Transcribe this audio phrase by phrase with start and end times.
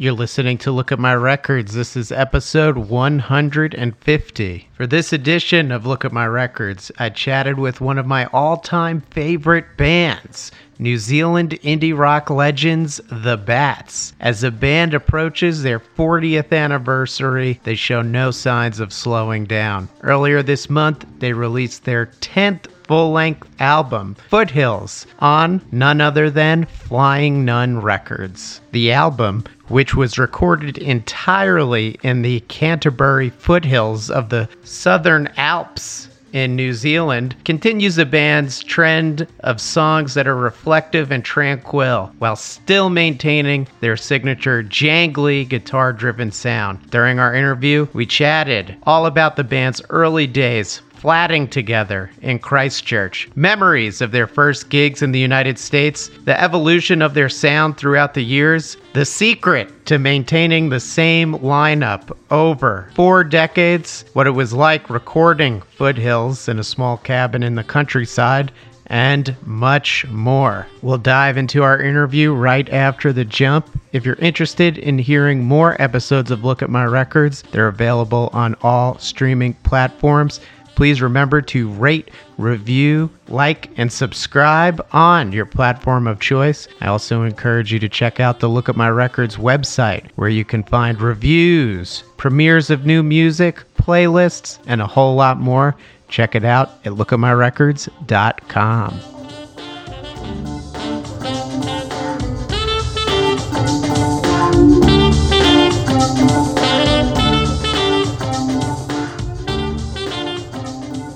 [0.00, 1.74] You're listening to Look at My Records.
[1.74, 4.68] This is episode 150.
[4.72, 8.56] For this edition of Look at My Records, I chatted with one of my all
[8.56, 14.14] time favorite bands, New Zealand indie rock legends, The Bats.
[14.20, 19.90] As the band approaches their 40th anniversary, they show no signs of slowing down.
[20.00, 26.64] Earlier this month, they released their 10th full length album, Foothills, on none other than
[26.64, 28.60] Flying Nun Records.
[28.72, 36.56] The album, which was recorded entirely in the Canterbury foothills of the Southern Alps in
[36.56, 42.90] New Zealand continues the band's trend of songs that are reflective and tranquil while still
[42.90, 46.90] maintaining their signature jangly guitar driven sound.
[46.90, 53.30] During our interview, we chatted all about the band's early days, flatting together in Christchurch,
[53.34, 58.12] memories of their first gigs in the United States, the evolution of their sound throughout
[58.12, 64.52] the years, the secret to maintaining the same lineup over four decades, what it was
[64.52, 68.52] like recording Foothills in a small cabin in the countryside,
[68.90, 70.66] and much more.
[70.82, 73.70] We'll dive into our interview right after the jump.
[73.92, 78.56] If you're interested in hearing more episodes of Look at My Records, they're available on
[78.62, 80.40] all streaming platforms.
[80.80, 86.66] Please remember to rate, review, like, and subscribe on your platform of choice.
[86.80, 90.42] I also encourage you to check out the Look at My Records website, where you
[90.42, 95.76] can find reviews, premieres of new music, playlists, and a whole lot more.
[96.08, 99.19] Check it out at lookatmyrecords.com.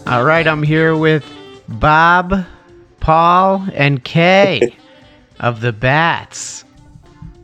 [0.07, 1.25] All right, I'm here with
[1.69, 2.45] Bob,
[3.01, 4.75] Paul, and Kaye
[5.41, 6.65] of the Bats.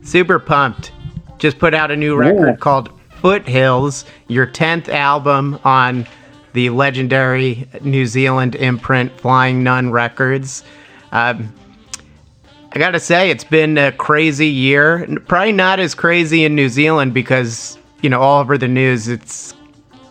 [0.03, 0.91] Super pumped.
[1.39, 2.55] Just put out a new record Yeah.
[2.55, 2.89] called
[3.21, 6.05] Foothills, your 10th album on
[6.53, 10.63] the legendary New Zealand imprint Flying Nun Records.
[11.11, 11.51] Um,
[12.73, 15.07] I gotta say, it's been a crazy year.
[15.27, 19.53] Probably not as crazy in New Zealand because, you know, all over the news, it's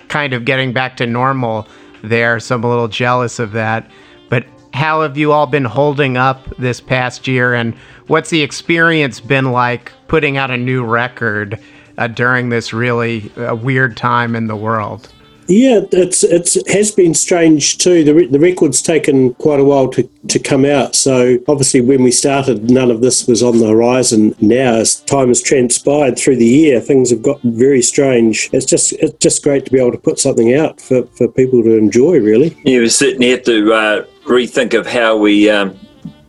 [0.09, 1.67] kind of getting back to normal
[2.03, 3.91] there, so I'm a little jealous of that.
[4.29, 7.75] But how have you all been holding up this past year, and
[8.07, 11.59] what's the experience been like putting out a new record
[11.99, 15.13] uh, during this really uh, weird time in the world?
[15.51, 18.05] Yeah, it's it's it has been strange too.
[18.05, 20.95] The, re- the record's taken quite a while to, to come out.
[20.95, 24.37] So obviously, when we started, none of this was on the horizon.
[24.41, 28.49] Now, as time has transpired through the year, things have got very strange.
[28.53, 31.65] It's just it's just great to be able to put something out for, for people
[31.65, 32.21] to enjoy.
[32.21, 35.77] Really, Yeah, we certainly have to uh, rethink of how we um,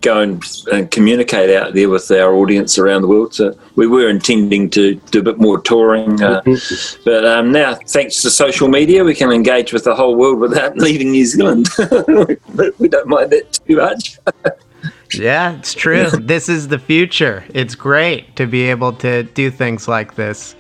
[0.02, 3.34] go and, and communicate out there with our audience around the world.
[3.34, 6.42] So we were intending to do a bit more touring, uh,
[7.06, 10.78] but um, now thanks to social media, we can engage with the whole world without
[10.78, 11.70] leaving New Zealand.
[12.80, 14.20] we don't mind that too much.
[15.14, 16.10] Yeah, it's true.
[16.10, 17.44] this is the future.
[17.54, 20.56] It's great to be able to do things like this.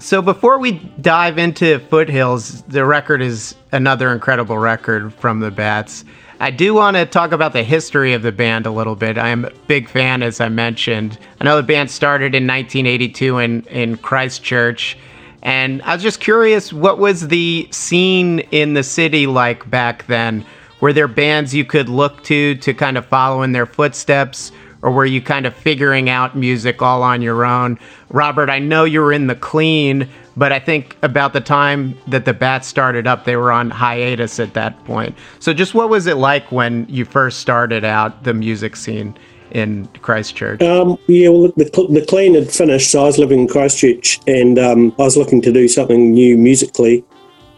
[0.00, 6.04] So before we dive into Foothills, the record is another incredible record from the Bats.
[6.40, 9.18] I do want to talk about the history of the band a little bit.
[9.18, 11.18] I am a big fan, as I mentioned.
[11.40, 14.96] I know the band started in 1982 in, in Christchurch.
[15.42, 20.44] And I was just curious, what was the scene in the city like back then?
[20.80, 24.52] Were there bands you could look to to kind of follow in their footsteps?
[24.80, 27.80] Or were you kind of figuring out music all on your own?
[28.10, 32.24] Robert, I know you were in the clean, but I think about the time that
[32.24, 35.16] the Bats started up, they were on hiatus at that point.
[35.40, 39.18] So, just what was it like when you first started out the music scene
[39.50, 40.62] in Christchurch?
[40.62, 41.28] um, yeah.
[41.28, 45.02] Well, the, the clean had finished, so I was living in Christchurch, and um, I
[45.02, 47.04] was looking to do something new musically.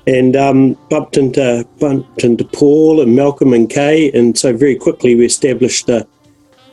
[0.06, 5.14] And um, bumped into bumped into Paul and Malcolm and Kaye, and so very quickly
[5.14, 6.06] we established a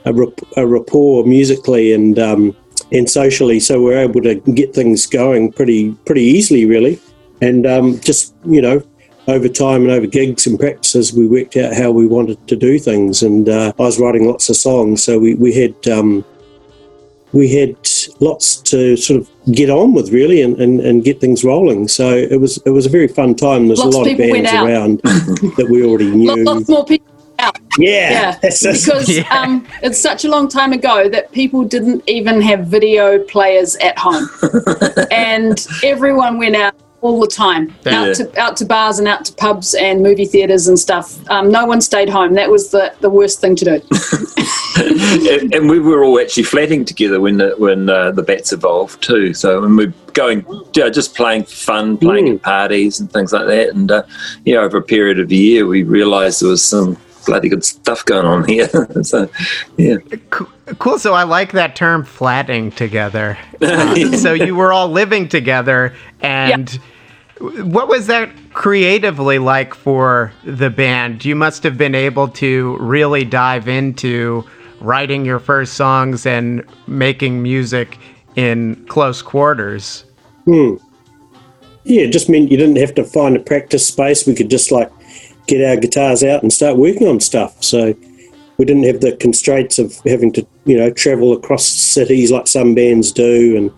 [0.05, 2.55] a, rap- a rapport musically and um,
[2.91, 3.59] and socially.
[3.59, 6.99] So we're able to get things going pretty pretty easily, really.
[7.41, 8.81] And um, just you know,
[9.27, 12.79] over time and over gigs and practices, we worked out how we wanted to do
[12.79, 13.23] things.
[13.23, 15.87] And uh, I was writing lots of songs, so we we had.
[15.87, 16.25] Um,
[17.33, 17.75] we had
[18.21, 21.89] lots to sort of get on with really and, and, and get things rolling.
[21.89, 23.67] So it was it was a very fun time.
[23.67, 25.01] There's Lots a lot of bands around
[25.57, 26.43] that we already knew.
[26.45, 27.16] Lots more people
[27.47, 27.57] out.
[27.77, 29.23] yeah, Yeah, just- because Yeah.
[29.41, 33.97] um, it's such a long time ago that people didn't even have video players at
[33.97, 34.29] home,
[35.11, 36.73] and everyone went out.
[37.01, 38.01] all the time, Yeah.
[38.05, 41.05] out to out to bars and out to pubs and movie theaters and stuff.
[41.29, 42.33] Um, no one stayed home.
[42.33, 43.75] That was the, the worst thing to do.
[44.77, 49.01] and, and we were all actually flatting together when the, when uh, the bats evolved
[49.03, 49.33] too.
[49.35, 50.43] So when we're going,
[50.73, 53.69] you know, just playing for fun, playing at parties and things like that.
[53.75, 54.01] And uh,
[54.45, 56.97] you know, over a period of a year, we realised there was some
[57.27, 58.67] bloody good stuff going on here.
[59.03, 59.29] so
[59.77, 60.97] yeah, uh, uh, Cool.
[60.97, 63.37] So I like that term flatting together.
[63.61, 66.79] Uh, so you were all living together and
[67.39, 71.23] what was that creatively like for the band?
[71.23, 74.43] You must have been able to really dive into
[74.81, 77.99] writing your first songs and making music
[78.35, 80.05] in close quarters.
[80.45, 80.75] Hmm.
[81.83, 84.25] Yeah, it just meant you didn't have to find a practice space.
[84.25, 84.91] We could just like
[85.47, 87.63] get our guitars out and start working on stuff.
[87.63, 87.95] So
[88.57, 92.75] we didn't have the constraints of having to, you know, travel across cities like some
[92.75, 93.71] bands do, and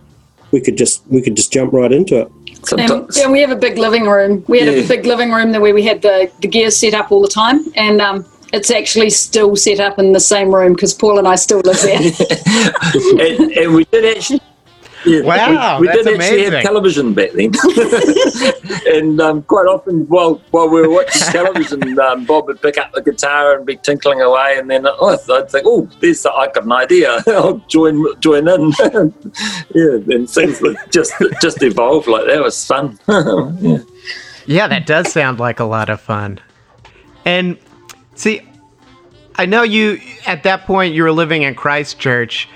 [0.51, 2.31] we could just we could just jump right into it.
[2.48, 3.18] And, sometimes.
[3.18, 4.44] and we have a big living room.
[4.48, 4.83] We had Yeah.
[4.83, 7.63] a big living room where we had the, the gear set up all the time.
[7.75, 11.36] And um, it's actually still set up in the same room because Paul and I
[11.36, 12.00] still live there.
[13.19, 14.42] and, and we did actually.
[15.09, 16.53] Yeah, Wow, we, we that's did actually amazing.
[16.53, 17.51] have television back then,
[18.88, 22.91] and um, quite often while while we were watching television, um, Bob would pick up
[22.94, 26.63] the guitar and be tinkling away, and then oh, I'd think, oh, there's I got
[26.65, 28.71] an idea, I'll join join in,
[29.73, 32.38] yeah, and things would just just evolve like that.
[32.38, 33.00] It was fun.
[33.07, 33.79] yeah.
[34.45, 36.39] Yeah, that does sound like a lot of fun.
[37.23, 37.57] And
[38.15, 38.41] see,
[39.35, 42.47] I know you at that point you were living in Christchurch.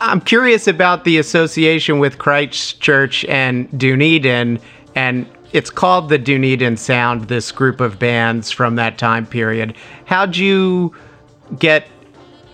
[0.00, 4.58] I'm curious about the association with Christchurch and Dunedin,
[4.94, 7.28] and it's called the Dunedin Sound.
[7.28, 9.76] This group of bands from that time period.
[10.06, 10.94] How'd you
[11.58, 11.86] get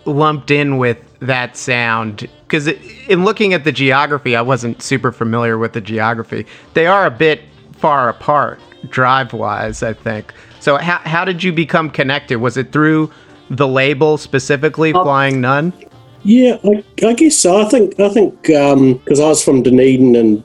[0.07, 2.29] lumped in with that sound?
[2.49, 6.47] Because in looking at the geography, I wasn't super familiar with the geography.
[6.75, 8.59] They are a bit far apart
[8.89, 10.33] drive wise, I think.
[10.59, 12.39] So, how, how did you become connected?
[12.39, 13.13] Was it through
[13.51, 15.73] the label specifically, Flying Nun?
[16.27, 17.57] Yeah, I, I guess so.
[17.61, 20.45] I think I think because I was from Dunedin and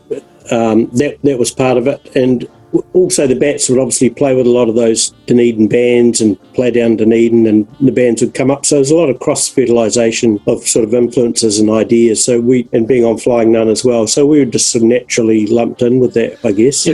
[0.51, 2.47] um, that that was part of it, and
[2.93, 6.71] also the Bats would obviously play with a lot of those Dunedin bands and play
[6.71, 8.65] down Dunedin, and the bands would come up.
[8.65, 12.23] So there's a lot of cross fertilization of sort of influences and ideas.
[12.23, 14.89] So we and being on Flying Nun as well, so we were just sort of
[14.89, 16.87] naturally lumped in with that, I guess.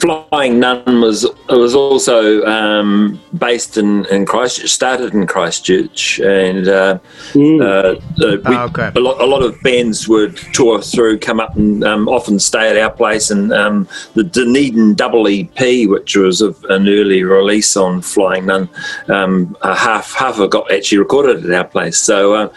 [0.00, 6.98] Flying Nun was was also um, based in, in Christchurch, started in Christchurch, and uh,
[7.32, 7.60] Mm.
[7.60, 8.90] uh, uh, we, Oh, okay.
[8.94, 12.70] a, lot, a lot of bands would tour through, come up and um, often stay
[12.70, 13.30] at our place.
[13.30, 18.68] And um, the Dunedin Double EP, which was of an early release on Flying Nun,
[19.08, 21.98] um, uh, half half of it got actually recorded at our place.
[22.00, 22.48] So uh,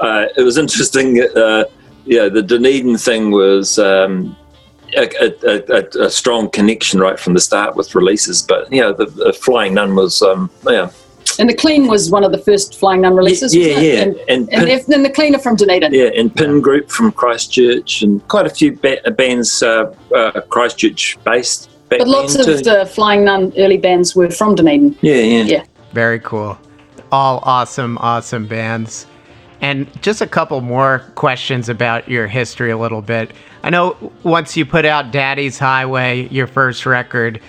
[0.00, 1.20] uh, it was interesting.
[1.36, 1.64] Uh,
[2.06, 3.78] yeah, the Dunedin thing was.
[3.78, 4.36] Um,
[4.96, 5.64] a, a,
[6.02, 8.42] a, a strong connection right from the start with releases.
[8.42, 10.88] But you know, the, the Flying Nun was um, yeah,
[11.40, 13.52] and the Clean was one of the first Flying Nun releases.
[13.56, 14.02] Yeah, yeah.
[14.02, 15.92] And, And- and, if- then the Cleaner from Dunedin.
[15.92, 21.18] yeah, and Pin Group from Christchurch, and quite a few ba- bands uh, uh, Christchurch
[21.24, 21.70] based.
[21.88, 22.62] Back But lots then of too.
[22.64, 24.96] the Flying Nun early bands were from Dunedin.
[25.00, 25.64] yeah, yeah, Yeah.
[25.92, 26.58] Very cool.
[27.12, 29.06] All awesome, awesome bands.
[29.60, 33.30] And just a couple more questions about your history a little bit.
[33.62, 37.40] I know once you put out Daddy's Highway, your first record,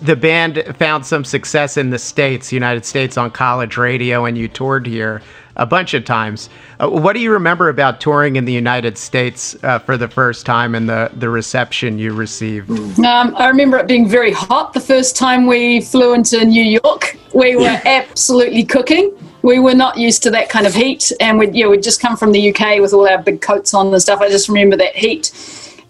[0.00, 4.48] the band found some success in the States, United States, on college radio, and you
[4.48, 5.20] toured here
[5.56, 6.48] a bunch of times.
[6.80, 10.46] Uh, what do you remember about touring in the United States uh, for the first
[10.46, 12.70] time and the, the reception you received?
[13.00, 17.16] Um, I remember it being very hot the first time we flew into New York.
[17.34, 19.16] We were absolutely cooking.
[19.42, 22.16] We were not used to that kind of heat, and we yeah we'd just come
[22.16, 24.20] from the UK with all our big coats on and stuff.
[24.20, 25.32] I just remember that heat,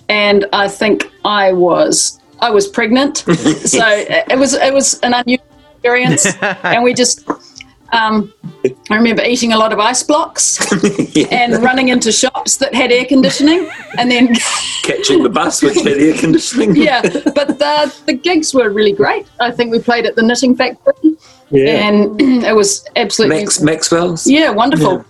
[0.09, 5.47] and I think I was I was pregnant, so it was it was an unusual
[5.75, 6.27] experience,
[6.65, 7.29] and we just.
[7.93, 8.33] Um,
[8.91, 10.59] I remember eating a lot of ice blocks
[11.31, 13.69] and running into shops that had air conditioning,
[13.99, 14.35] and then
[14.83, 16.75] catching the bus which had air conditioning.
[16.89, 17.03] yeah,
[17.35, 19.27] but the the gigs were really great.
[19.41, 20.95] I think we played at the Knitting Factory,
[21.51, 21.87] Yeah.
[21.89, 24.27] and it was absolutely Max Maxwell's.
[24.27, 25.05] yeah wonderful.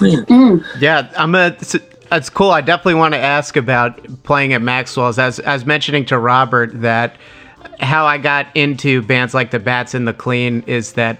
[0.00, 1.48] Yeah, I'm a.
[1.60, 1.76] It's,
[2.12, 2.50] it's cool.
[2.50, 5.18] I definitely want to ask about playing at Maxwell's.
[5.18, 7.16] As as mentioning to Robert that
[7.80, 11.18] how I got into bands like the Bats and the Clean is that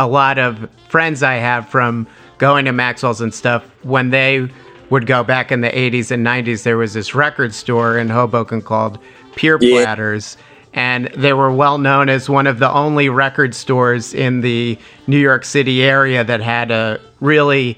[0.00, 2.06] a lot of friends I have from
[2.38, 4.48] going to Maxwell's and stuff when they
[4.88, 8.62] would go back in the 80s and 90s there was this record store in Hoboken
[8.62, 8.98] called
[9.36, 9.82] Pier Yeah.
[9.84, 10.36] Platters
[10.72, 15.18] and they were well known as one of the only record stores in the New
[15.18, 17.76] York City area that had a really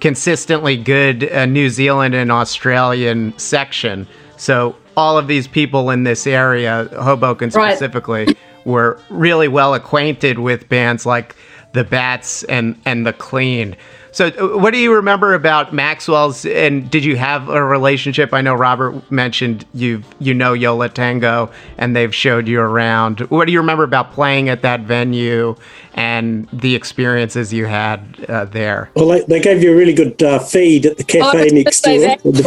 [0.00, 4.06] consistently good uh, New Zealand and Australian section.
[4.36, 7.70] So all of these people in this area, Hoboken Right.
[7.72, 11.34] specifically, were really well acquainted with bands like
[11.74, 13.76] the Bats and and the Clean.
[14.12, 16.46] So, uh, what do you remember about Maxwell's?
[16.46, 18.32] And did you have a relationship?
[18.32, 23.20] I know Robert mentioned you you know Yo La Tengo, and they've showed you around.
[23.28, 25.56] What do you remember about playing at that venue
[25.94, 28.88] and the experiences you had uh, there?
[28.94, 31.50] Well, they, they gave you a really good uh, feed at the Oh, cafe was
[31.50, 31.98] gonna next door.
[31.98, 32.24] that.
[32.24, 32.42] at the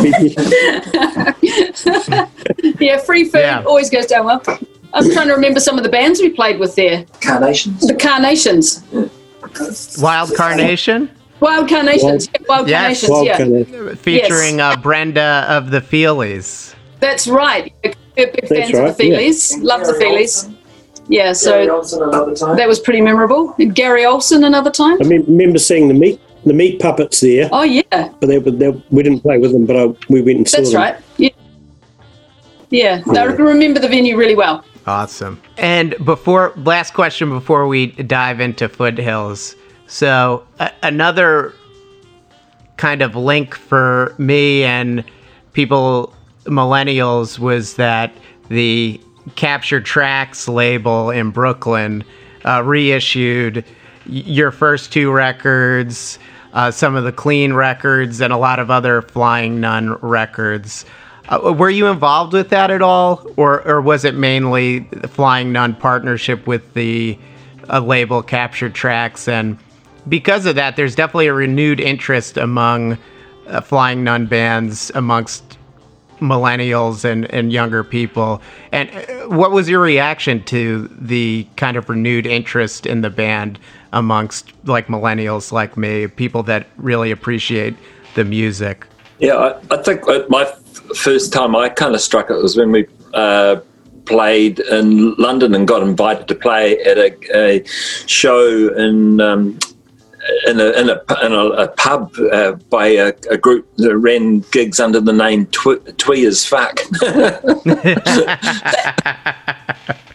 [2.15, 2.77] venue.
[2.79, 3.63] Yeah, free food Yeah.
[3.65, 4.41] always goes down well.
[4.93, 7.05] I'm trying to remember some of the bands we played with there.
[7.21, 7.81] Carnations.
[7.85, 8.83] The Carnations.
[9.99, 12.27] Wild Carnation, Wild Carnations.
[12.33, 13.01] Yeah, Wild Yes.
[13.05, 13.37] Carnations, Well, yeah.
[13.37, 16.73] kind of- featuring uh, Brenda of the Feelies.
[16.99, 17.73] That's right.
[17.83, 19.61] We're big fans right, of the Feelies.
[19.61, 20.53] Love the Feelies.
[21.09, 22.57] Yeah, so another time.
[22.57, 23.53] that was pretty memorable.
[23.73, 24.97] Gary Olson another time.
[24.99, 27.81] I mean, remember seeing the meat the meat puppets there, Oh, yeah.
[27.91, 30.71] but they, they, we didn't play with them, but I, we went and saw That's
[30.71, 30.81] them.
[30.81, 30.95] right.
[31.17, 31.29] Yeah.
[32.69, 34.63] Yeah, I remember the venue really well.
[34.87, 35.41] Awesome.
[35.57, 39.53] And before last question before we dive into foothills.
[39.87, 40.47] So
[40.81, 41.53] another
[42.77, 45.03] kind of link for me and
[45.51, 46.15] people
[46.45, 48.13] millennials was that
[48.47, 49.01] the
[49.35, 52.05] Capture Tracks label in Brooklyn
[52.45, 53.65] uh, reissued
[54.05, 56.17] your first two records,
[56.53, 60.85] uh, some of the clean records, and a lot of other Flying Nun records.
[61.29, 65.51] Uh, were you involved with that at all, or or was it mainly the Flying
[65.51, 67.17] Nun partnership with the
[67.69, 69.27] uh, label Capture Tracks?
[69.27, 69.57] And
[70.07, 72.97] because of that, there's definitely a renewed interest among
[73.47, 75.57] uh, Flying Nun bands amongst
[76.19, 78.41] millennials and, and younger people.
[78.71, 83.59] And uh, what was your reaction to the kind of renewed interest in the band
[83.93, 87.75] amongst like millennials like me, people that really appreciate
[88.15, 88.85] the music?
[89.19, 90.51] Yeah, I, I think uh, my
[90.95, 93.57] first time I kind of struck it was when we uh,
[94.05, 99.21] played in London and got invited to play at a, a show in.
[99.21, 99.59] Um,
[100.45, 104.39] in a, in a, in a, a pub uh, by a, a group that ran
[104.51, 106.81] gigs under the name Twe, Twee as Fuck.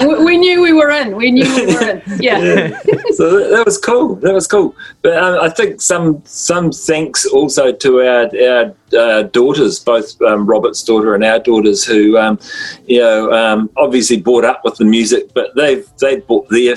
[0.00, 1.16] We, we knew we were in.
[1.16, 2.02] We knew we were in.
[2.20, 2.78] Yeah.
[3.14, 4.16] so that, that was cool.
[4.16, 4.74] That was cool.
[5.02, 10.46] But um, I think some some thanks also to our our uh, daughters, both um,
[10.46, 12.38] Robert's daughter and our daughters, who um,
[12.86, 16.76] you know um, obviously brought up with the music, but they've they brought their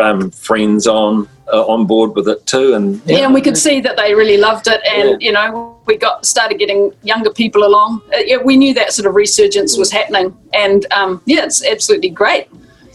[0.00, 3.80] um, friends on uh, on board with it too, and Yeah, and we could see
[3.80, 8.02] that they really loved it, and you know, we got started getting younger people along.
[8.14, 12.10] Uh, yeah, we knew that sort of resurgence was happening, and um, yeah, it's absolutely
[12.10, 12.48] great.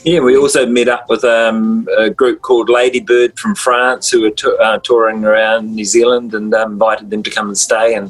[0.04, 4.34] Yeah, we also met up with um, a group called Ladybird from France who were
[4.60, 7.94] uh, touring around New Zealand and um, invited them to come and stay.
[7.94, 8.10] And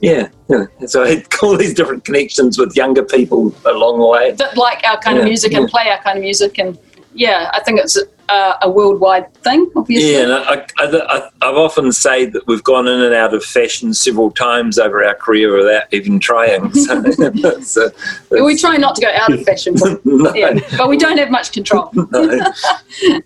[0.00, 0.66] yeah, yeah.
[0.86, 4.30] so I had all these different connections with younger people along the way.
[4.32, 6.78] That like our kind of Yeah, music and play our kind of music, and
[7.14, 7.96] yeah, I think it's
[8.28, 9.70] a, a worldwide thing.
[9.76, 13.34] Obviously, Yeah, and I, I, I, I've often say that we've gone in and out
[13.34, 16.72] of fashion several times over our career without even trying.
[16.72, 17.02] So,
[17.60, 17.90] so
[18.30, 21.30] we try not to go out of fashion, but, no, yeah, but we don't have
[21.30, 21.90] much control.
[21.92, 22.52] no.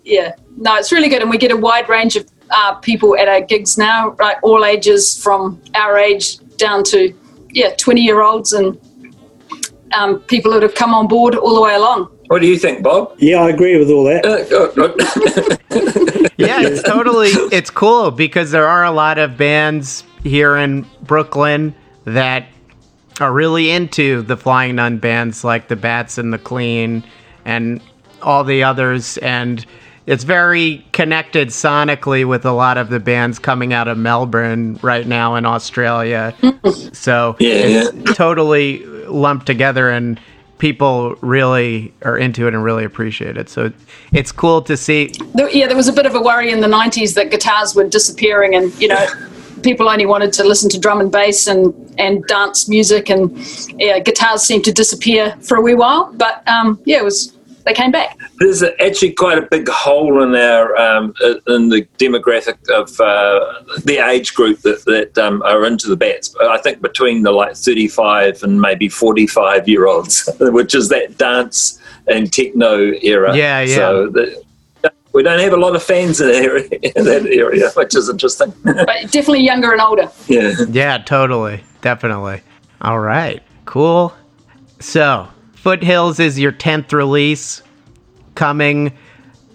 [0.03, 3.27] yeah, no, it's really good, and we get a wide range of uh, people at
[3.27, 4.37] our gigs now, right?
[4.43, 7.13] All ages, from our age down to
[7.51, 8.79] yeah, twenty year olds and
[9.93, 12.16] um, people that have come on board all the way along.
[12.27, 13.15] What do you think, Bob?
[13.17, 14.25] Yeah, I agree with all that.
[14.25, 14.47] Uh,
[14.81, 20.85] uh, yeah, it's totally it's cool because there are a lot of bands here in
[21.03, 21.73] Brooklyn
[22.05, 22.47] that
[23.19, 27.03] are really into the Flying Nun bands like the Bats and the Clean
[27.45, 27.81] and
[28.21, 29.65] all the others and
[30.05, 35.05] it's very connected sonically with a lot of the bands coming out of Melbourne right
[35.05, 36.33] now in Australia.
[36.93, 40.17] so Yeah, it's totally lumped together and
[40.59, 43.49] people really are into it and really appreciate it.
[43.49, 43.71] So
[44.13, 46.67] it's cool to see There, yeah, there was a bit of a worry in the
[46.67, 49.05] '90s that guitars were disappearing, and you know,
[49.63, 53.31] people only wanted to listen to drum and bass and and dance music, and
[53.79, 56.11] yeah, guitars seemed to disappear for a wee while.
[56.13, 57.36] But um, yeah, it was
[57.67, 58.17] they came back.
[58.39, 61.13] There's actually quite a big hole in our um,
[61.47, 66.33] in the demographic of uh, the age group that, that um, are into the bats.
[66.41, 71.79] I think between the like 35 and maybe 45 year olds, which is that dance
[72.07, 73.35] and techno era.
[73.35, 73.75] Yeah, yeah.
[73.75, 74.43] So the,
[75.13, 78.07] we don't have a lot of fans in that area, in that area which is
[78.07, 78.53] interesting.
[78.63, 80.09] But definitely younger and older.
[80.27, 80.53] yeah.
[80.69, 81.63] Yeah, totally.
[81.81, 82.41] Definitely.
[82.81, 83.41] All right.
[83.65, 84.13] Cool.
[84.79, 87.63] So, Foothills is your 10th release
[88.35, 88.95] coming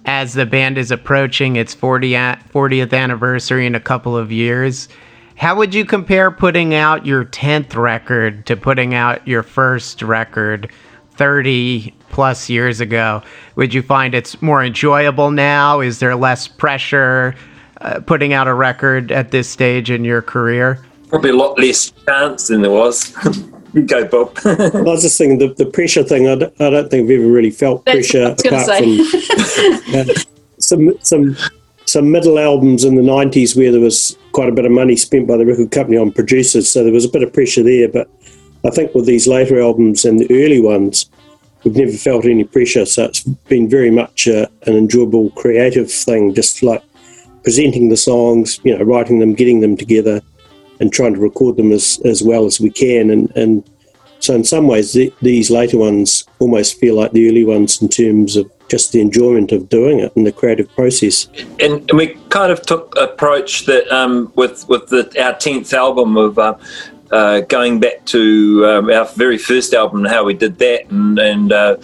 [0.04, 4.88] as the band is approaching its 40 40th anniversary in a couple of years.
[5.36, 10.70] How would you compare putting out your 10th record to putting out your first record
[11.12, 13.22] 30 plus years ago?
[13.54, 15.80] Would you find it's more enjoyable now?
[15.80, 17.36] Is there less pressure
[17.80, 20.84] uh, putting out a record at this stage in your career?
[21.08, 23.16] Probably a lot less chance than there was.
[23.72, 24.38] you go, Bob.
[24.44, 26.28] I was just thinking the, the pressure thing.
[26.28, 29.04] I don't, I don't think we've ever really felt That's pressure I was apart gonna
[29.04, 30.14] from uh,
[30.58, 31.36] some some
[31.86, 35.26] some middle albums in the '90s where there was quite a bit of money spent
[35.26, 37.88] by the record company on producers, so there was a bit of pressure there.
[37.88, 38.08] But
[38.64, 41.10] I think with these later albums and the early ones,
[41.64, 42.86] we've never felt any pressure.
[42.86, 46.82] So it's been very much uh, an enjoyable creative thing, just like
[47.42, 50.20] presenting the songs, you know, writing them, getting them together,
[50.82, 53.08] and trying to record them as, as well as we can.
[53.08, 53.64] And, and
[54.18, 57.88] so, in some ways, the, these later ones almost feel like the early ones in
[57.88, 61.28] terms of just the enjoyment of doing it and the creative process.
[61.60, 66.16] and, and we kind of took approach that um, with with the, our tenth album
[66.16, 66.56] of uh,
[67.12, 71.18] uh, going back to um, our very first album and how we did that, and,
[71.18, 71.76] and uh,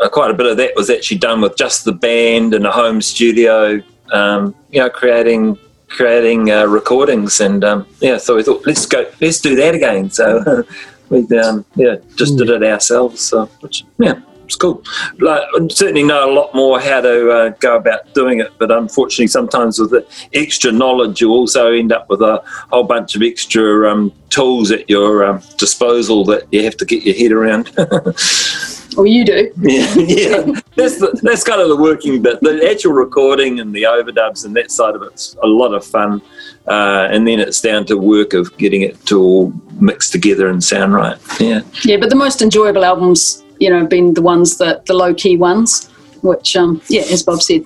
[0.00, 2.70] uh, quite a bit of that was actually done with just the band and a
[2.70, 3.82] home studio.
[4.12, 5.58] Um, you know, creating
[5.96, 10.10] creating uh, recordings, and um, yeah, so we thought let's go, let's do that again.
[10.10, 10.64] So
[11.08, 13.20] we um, yeah just did it ourselves.
[13.20, 14.20] So which yeah.
[14.44, 14.82] It's cool.
[15.18, 19.28] Like, certainly know a lot more how to uh, go about doing it, but unfortunately,
[19.28, 23.90] sometimes with the extra knowledge, you also end up with a whole bunch of extra
[23.90, 27.70] um, tools at your um, disposal that you have to get your head around.
[28.96, 29.52] Or you do.
[29.60, 30.60] yeah, yeah.
[30.76, 32.40] That's the, that's kind of the working bit.
[32.40, 36.22] The actual recording and the overdubs and that side of it's a lot of fun,
[36.68, 40.62] uh, and then it's down to work of getting it to all mixed together and
[40.62, 41.18] sound right.
[41.40, 41.62] Yeah.
[41.84, 45.14] Yeah, but the most enjoyable albums, you know, have been the ones that the low
[45.14, 45.88] key ones,
[46.22, 47.64] which, um, yeah, as Bob said,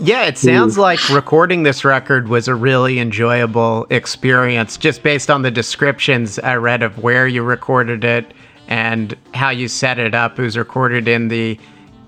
[0.00, 5.42] Yeah, it sounds like recording this record was a really enjoyable experience just based on
[5.42, 8.32] the descriptions I read of where you recorded it
[8.68, 10.38] and how you set it up.
[10.38, 11.58] It was recorded in the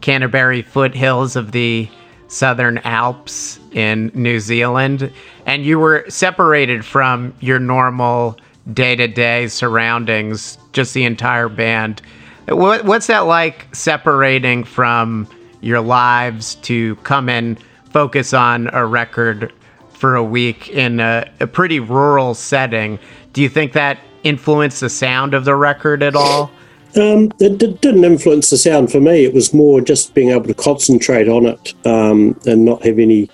[0.00, 1.88] Canterbury foothills of the
[2.28, 5.12] Southern Alps in New Zealand,
[5.46, 8.36] and you were separated from your normal
[8.72, 12.02] day to day surroundings, just the entire band.
[12.48, 15.28] What, what's that like separating from
[15.60, 17.58] your lives to come and
[17.90, 19.52] focus on a record
[19.90, 22.98] for a week in a, a pretty rural setting?
[23.32, 26.50] Do you think that influenced the sound of the record at all?
[26.96, 29.24] Um, it d- didn't influence the sound for me.
[29.24, 33.30] It was more just being able to concentrate on it um, and not have any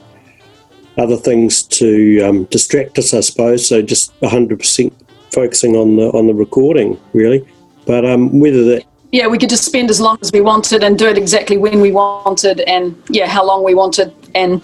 [0.99, 3.67] other things to um, distract us, I suppose.
[3.67, 4.93] So just 100%
[5.33, 7.47] focusing on the on the recording, really.
[7.87, 10.99] But um, whether that yeah, we could just spend as long as we wanted and
[10.99, 14.13] do it exactly when we wanted and, yeah, how long we wanted.
[14.35, 14.63] And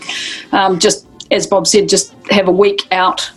[0.52, 3.30] um, just, as Bob said, just have a week out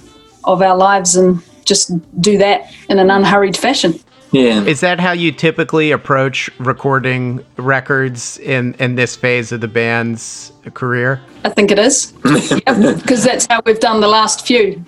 [0.45, 1.89] of our lives and just
[2.21, 3.97] do that in an unhurried fashion.
[4.33, 4.63] Yeah.
[4.63, 10.51] Is that how you typically approach recording records in, in this phase of the band's
[10.73, 11.21] career?
[11.45, 12.13] I think it is.
[13.03, 14.83] Because that's how we've done the last few.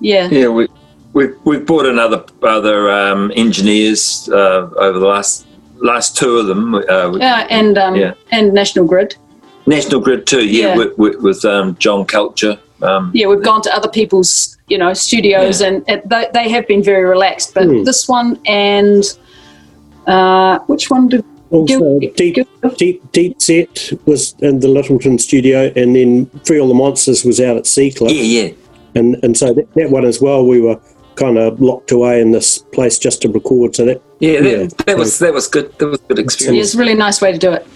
[0.00, 0.28] Yeah.
[0.30, 0.66] Yeah, we
[1.12, 5.46] we've we've brought in other other um, engineers uh, over the last
[5.78, 6.74] last two of them.
[6.74, 8.14] Uh, Yeah, and um, Yeah.
[8.32, 9.16] and National Grid.
[9.66, 10.44] National Grid too.
[10.46, 10.76] Yeah, Yeah.
[10.78, 12.58] with, with, with um, John Culture.
[12.82, 15.68] Um, Yeah, we've gone to other people's, you know, studios, Yeah.
[15.68, 17.54] and it, they, they have been very relaxed.
[17.54, 17.84] But Hmm.
[17.84, 19.04] this one and
[20.06, 25.20] uh, which one did also Gil- deep, Gil- deep deep set was in the Lyttelton
[25.20, 28.12] studio, and then Free All the Monsters was out at Sea Cliff.
[28.12, 28.50] yeah, yeah.
[28.94, 30.78] and and so that, that one as well we were
[31.16, 34.66] kind of locked away in this place just to record so that Yeah, that, Yeah.
[34.86, 35.76] that was that was good.
[35.78, 36.66] That was a good Yeah, experience.
[36.68, 37.66] it's a really nice way to do it.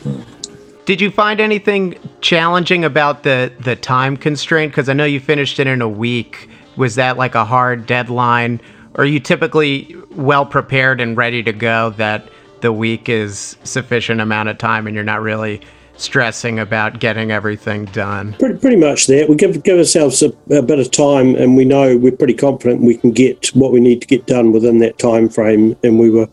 [0.85, 4.73] Did you find anything challenging about the, the time constraint?
[4.73, 6.51] Because I know you finished it in a week.
[6.77, 8.61] Was that like a hard deadline?
[8.95, 12.29] Or are you typically well prepared and ready to go that
[12.61, 15.63] the week is sufficient amount of time and you're not really
[15.97, 18.35] stressing about getting everything done?
[18.35, 21.65] pretty, pretty much that we give give ourselves a, a bit of time and we
[21.65, 24.99] know we're pretty confident we can get what we need to get done within that
[24.99, 26.29] time frame and we were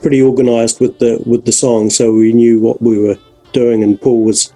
[0.00, 3.18] pretty organized with the with the song so we knew what we were
[3.52, 4.52] doing and Paul was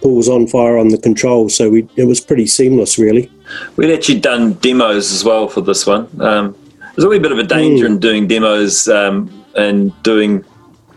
[0.00, 3.30] Paul was on fire on the controls so we it was pretty seamless really
[3.76, 6.08] We'd actually done demos as well for this one.
[6.20, 6.56] Um,
[6.94, 10.44] there's always a bit of a danger in doing demos um, and doing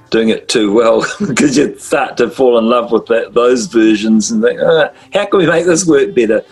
[0.09, 4.31] doing it too well because you start to fall in love with that, those versions
[4.31, 6.45] and think, ah, how can we make this work better?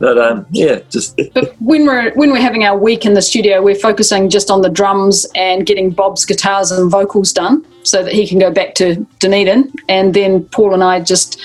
[0.00, 3.62] But um, yeah, just But when we're when we're having our week in the studio,
[3.62, 8.14] we're focusing just on the drums and getting Bob's guitars and vocals done, so that
[8.14, 11.38] he can go back to Dunedin, and then Paul and I just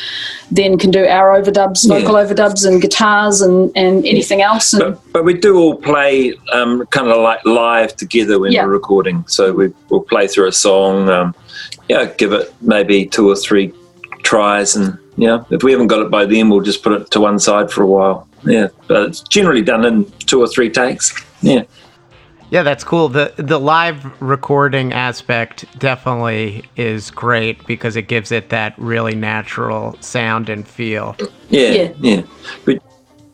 [0.51, 1.99] then can do our overdubs, Yeah.
[1.99, 4.71] vocal overdubs, and guitars and and anything else.
[4.71, 8.63] And but, but we do all play um, kind of like live together when Yeah.
[8.63, 9.25] we're recording.
[9.27, 11.35] So we will play through a song, um,
[11.89, 13.73] yeah, give it maybe two or three
[14.23, 17.19] tries, and yeah, if we haven't got it by then, we'll just put it to
[17.19, 18.24] one side for a while.
[18.45, 21.13] Yeah, but it's generally done in two or three takes.
[21.41, 21.63] Yeah.
[22.51, 23.09] Yeah, that's cool.
[23.09, 29.97] The the live recording aspect definitely is great because it gives it that really natural
[29.99, 31.15] sound and feel.
[31.49, 31.93] Yeah, Yeah.
[31.99, 32.21] yeah.
[32.65, 32.81] But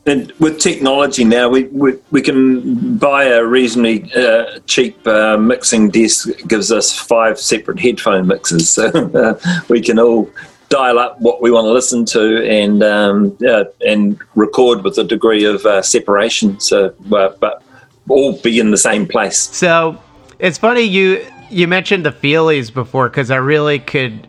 [0.06, 5.90] and with technology now, we we, we can buy a reasonably uh, cheap uh, mixing
[5.90, 6.30] desk.
[6.30, 10.30] It gives us five separate headphone mixes, so uh, we can all
[10.72, 15.04] dial up what we want to listen to and um, uh, and record with a
[15.04, 16.60] degree of uh, separation.
[16.60, 17.62] So, uh, but
[18.10, 19.38] all be in the same place.
[19.38, 20.02] So
[20.40, 24.28] it's funny you you mentioned the Feelies before because I really could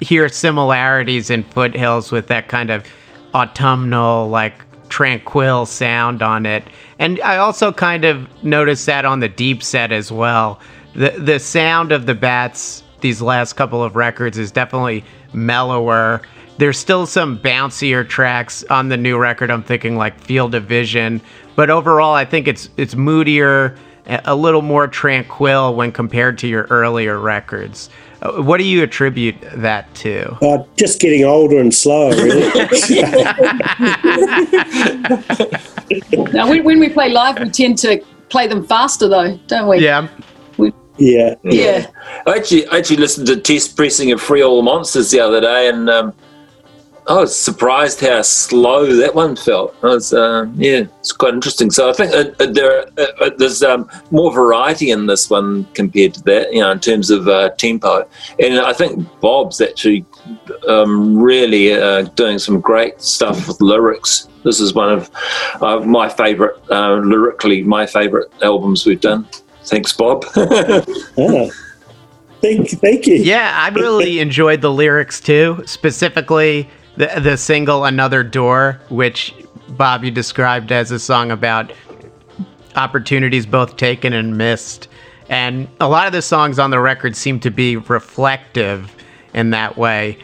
[0.00, 2.84] hear similarities in Foothills with that kind of
[3.32, 4.54] autumnal, like
[4.88, 6.64] tranquil sound on it,
[6.98, 10.60] and I also kind of noticed that on the deep set as well.
[10.94, 16.22] The the sound of the bats these last couple of records is definitely mellower.
[16.58, 19.50] There's still some bouncier tracks on the new record.
[19.50, 21.20] I'm thinking like Field of Vision,
[21.56, 26.46] but overall, I think it's it's moodier, a a little more tranquil when compared to
[26.46, 27.88] your earlier records.
[28.22, 30.32] Uh, What do you attribute that to?
[30.44, 32.50] Uh, just getting older and slower, really.
[36.32, 39.78] now, when, when we play live, we tend to play them faster, though, don't we?
[39.82, 40.08] Yeah,
[41.00, 41.34] yeah.
[41.42, 41.86] Yeah.
[42.26, 45.68] I actually, I actually listened to test pressing of Free All Monsters the other day,
[45.68, 46.12] and um,
[47.08, 49.74] I was surprised how slow that one felt.
[49.82, 51.70] I was, uh, yeah, it's quite interesting.
[51.70, 55.64] So I think uh, uh, there, uh, uh, there's um, more variety in this one
[55.74, 58.08] compared to that, you know, in terms of uh, tempo.
[58.38, 60.04] And I think Bob's actually
[60.68, 64.28] um, really uh, doing some great stuff with lyrics.
[64.44, 65.10] This is one of
[65.60, 69.26] uh, my favourite, uh, lyrically, my favourite albums we've done.
[69.64, 70.24] Thanks, Bob.
[72.42, 73.16] Thank, thank you.
[73.16, 73.52] yeah.
[73.54, 79.34] I really enjoyed the lyrics too, specifically the the single "Another Door," which
[79.68, 81.70] Bob you described as a song about
[82.76, 84.88] opportunities both taken and missed.
[85.28, 88.90] And a lot of the songs on the record seem to be reflective
[89.34, 90.16] in that way,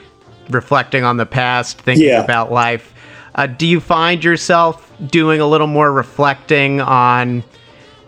[0.49, 2.25] reflecting on the past, thinking Yeah.
[2.25, 2.95] about life.
[3.35, 7.45] Uh, do you find yourself doing a little more reflecting on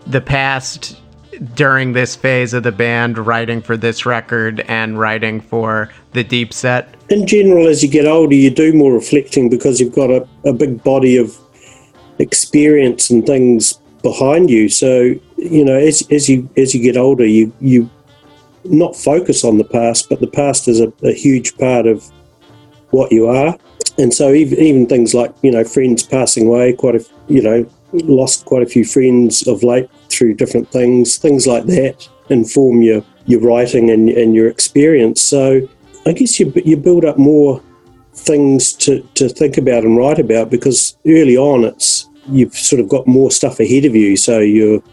[0.07, 0.99] the past
[1.55, 6.53] during this phase of the band, writing for this record and writing for the deep
[6.53, 6.95] set?
[7.09, 10.53] in general, as you get older, you do more reflecting because you've got a, a
[10.53, 11.37] big body of
[12.19, 13.73] experience and things
[14.03, 14.69] behind you.
[14.69, 17.89] So you know, as, as you as you get older, you you
[18.65, 22.03] not focus on the past, but the past is a, a huge part of
[22.91, 23.57] what you are.
[23.97, 27.69] And so even, even things like you know friends passing away, quite a you know
[27.91, 33.03] lost quite a few friends of late through different things, things like that inform your
[33.25, 35.21] your writing and, and your experience.
[35.21, 35.67] So
[36.05, 37.61] I guess you you build up more
[38.13, 42.89] things to, to think about and write about because early on it's you've sort of
[42.89, 44.83] got more stuff ahead of you, so you're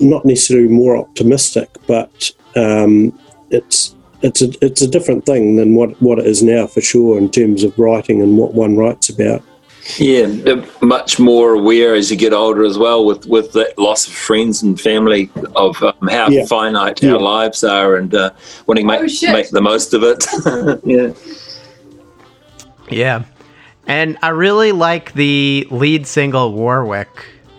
[0.00, 3.18] not necessarily more optimistic, but um,
[3.50, 7.18] it's it's a it's a different thing than what, what it is now for sure
[7.18, 9.42] in terms of writing and what one writes about.
[9.98, 14.12] Yeah, much more aware as you get older as well with with that loss of
[14.12, 16.44] friends and family of um, how Yeah.
[16.46, 17.14] finite Yeah.
[17.14, 18.30] our lives are and uh,
[18.66, 19.32] wanting to Oh, make shit.
[19.32, 20.24] make the most of it.
[20.84, 21.12] yeah.
[22.90, 23.24] Yeah.
[23.86, 27.08] And I really like the lead single Warwick.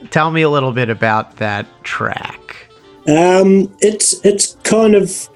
[0.10, 2.68] Tell me a little bit about that track.
[3.08, 5.28] Um, it's it's kind of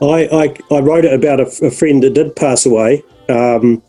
[0.00, 0.28] I,
[0.70, 3.82] I, I wrote it about a, a friend that did pass away, um,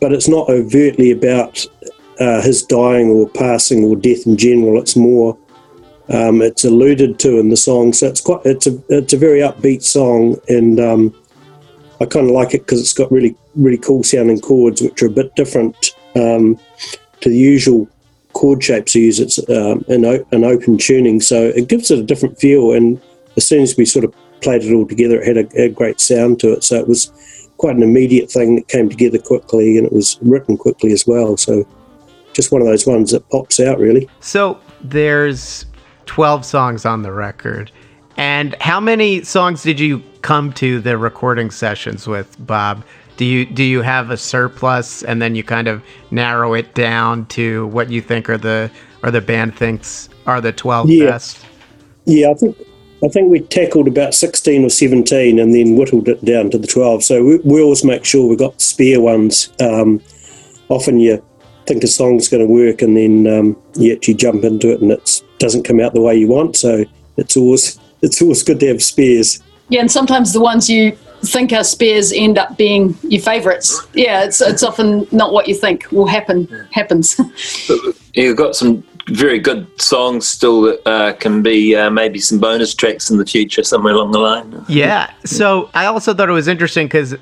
[0.00, 1.66] but it's not overtly about
[2.20, 4.80] uh, his dying or passing or death in general.
[4.80, 5.36] It's more
[6.08, 9.40] um, it's alluded to in the song, so it's quite it's a it's a very
[9.40, 11.14] upbeat song, and um,
[12.00, 15.06] I kind of like it because it's got really really cool sounding chords, which are
[15.06, 16.58] a bit different um,
[17.20, 17.88] to the usual
[18.34, 19.18] chord shapes use.
[19.18, 22.72] It's um, an, o- an open tuning, so it gives it a different feel.
[22.72, 23.00] And
[23.36, 26.00] as soon as we sort of played it all together, it had a, a great
[26.00, 26.64] sound to it.
[26.64, 27.10] So it was
[27.56, 31.38] quite an immediate thing that came together quickly, and it was written quickly as well.
[31.38, 31.66] So
[32.34, 34.08] just one of those ones that pops out really.
[34.20, 35.64] So there's
[36.06, 37.70] 12 songs on the record.
[38.16, 42.84] And how many songs did you come to the recording sessions with, Bob?
[43.16, 47.26] Do you do you have a surplus and then you kind of narrow it down
[47.26, 48.70] to what you think are the
[49.04, 51.06] or the band thinks are the 12 Yeah.
[51.10, 51.38] best?
[52.06, 52.56] Yeah, I think
[53.04, 56.66] I think we tackled about sixteen or seventeen, and then whittled it down to the
[56.66, 57.04] twelve.
[57.04, 59.52] So we, we always make sure we've got spare ones.
[59.60, 60.00] Um,
[60.68, 61.22] often you
[61.66, 64.90] think a song's going to work, and then um, you actually jump into it, and
[64.92, 66.56] it doesn't come out the way you want.
[66.56, 66.84] So
[67.16, 69.42] it's always it's always good to have spares.
[69.68, 73.86] Yeah, and sometimes the ones you think are spares end up being your favourites.
[73.94, 77.18] Yeah, it's it's often not what you think will happen happens.
[78.14, 82.74] You've got some very good songs still that uh, can be uh, maybe some bonus
[82.74, 84.64] tracks in the future somewhere along the line.
[84.68, 85.12] Yeah.
[85.24, 87.14] So I also thought it was interesting because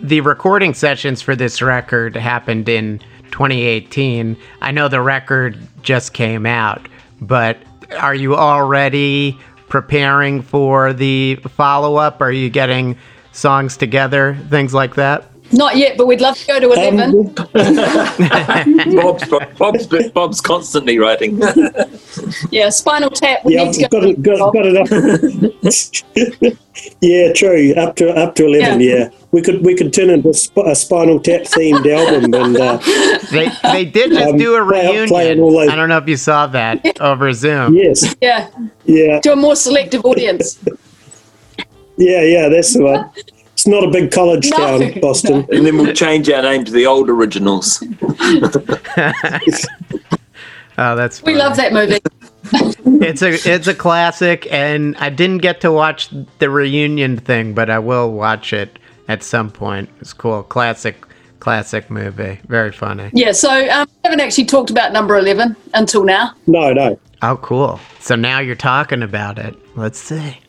[0.00, 4.36] the recording sessions for this record happened in 2018.
[4.60, 6.88] I know the record just came out,
[7.20, 7.58] but
[7.98, 9.38] are you already
[9.68, 12.20] preparing for the follow up?
[12.20, 12.98] Are you getting
[13.32, 15.29] songs together, things like that?
[15.52, 17.00] Not yet, but we'd love to go to eleven.
[17.00, 17.34] Um,
[18.96, 21.40] Bob's, Bob's, Bob's constantly writing.
[22.50, 23.44] yeah, Spinal Tap.
[23.44, 24.00] We yeah, need to I've go.
[24.00, 24.76] got it, got, got it
[26.52, 26.56] up.
[27.00, 27.74] yeah, true.
[27.74, 28.80] Up to up to eleven.
[28.80, 28.90] Yeah.
[28.96, 32.56] Yeah, we could we could turn into a, sp- a Spinal Tap themed album, and
[32.56, 32.76] uh,
[33.30, 35.08] They they did just Um, do a reunion.
[35.08, 37.74] playing all those- I don't know if you saw that over Zoom.
[37.76, 38.48] yes, Yeah,
[38.84, 40.58] yeah, to a more selective audience.
[41.96, 42.48] yeah, yeah.
[42.48, 43.10] That's the one.
[43.60, 45.46] It's not a big college No, town, Boston.
[45.52, 47.84] and then we'll change our name to the old originals.
[50.78, 51.98] Oh, that's We love that movie.
[53.04, 57.68] it's a it's a classic, and I didn't get to watch the reunion thing, but
[57.68, 59.90] I will watch it at some point.
[60.00, 61.04] It's cool, classic,
[61.40, 63.10] classic movie, very funny.
[63.12, 66.34] Yeah, so um, we haven't actually talked about number eleven until now.
[66.46, 66.98] No, no.
[67.22, 67.78] Oh, cool.
[67.98, 69.54] So now you're talking about it.
[69.76, 70.38] Let's see.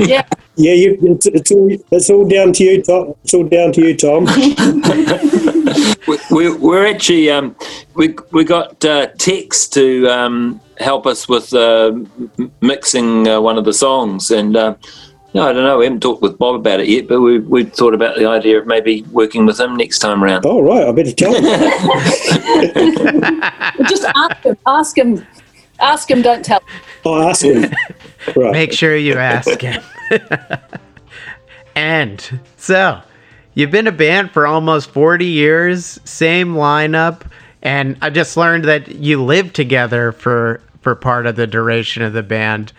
[0.00, 3.14] Yeah, Yeah, you, it's, it's all it's all down to you, Tom.
[3.24, 4.24] It's all down to you, Tom.
[6.08, 7.54] we, we, we're actually um,
[7.94, 11.92] we we got uh, Tex to um, help us with uh,
[12.38, 14.74] m- mixing uh, one of the songs, and uh,
[15.38, 15.78] no, I don't know.
[15.78, 18.58] We haven't talked with Bob about it yet, but we we thought about the idea
[18.58, 20.44] of maybe working with him next time round.
[20.44, 20.88] Oh, right.
[20.88, 21.44] I better tell him.
[23.88, 24.56] just ask him.
[24.66, 25.24] Ask him.
[25.78, 26.22] Ask him.
[26.22, 26.60] Don't tell.
[27.06, 27.72] I'll oh, ask him.
[28.34, 28.52] Right.
[28.52, 29.80] Make sure you ask him.
[31.76, 33.00] and so,
[33.54, 37.22] you've been a band for almost 40 years, same lineup,
[37.62, 42.12] and I just learned that you lived together for for part of the duration of
[42.12, 42.72] the band.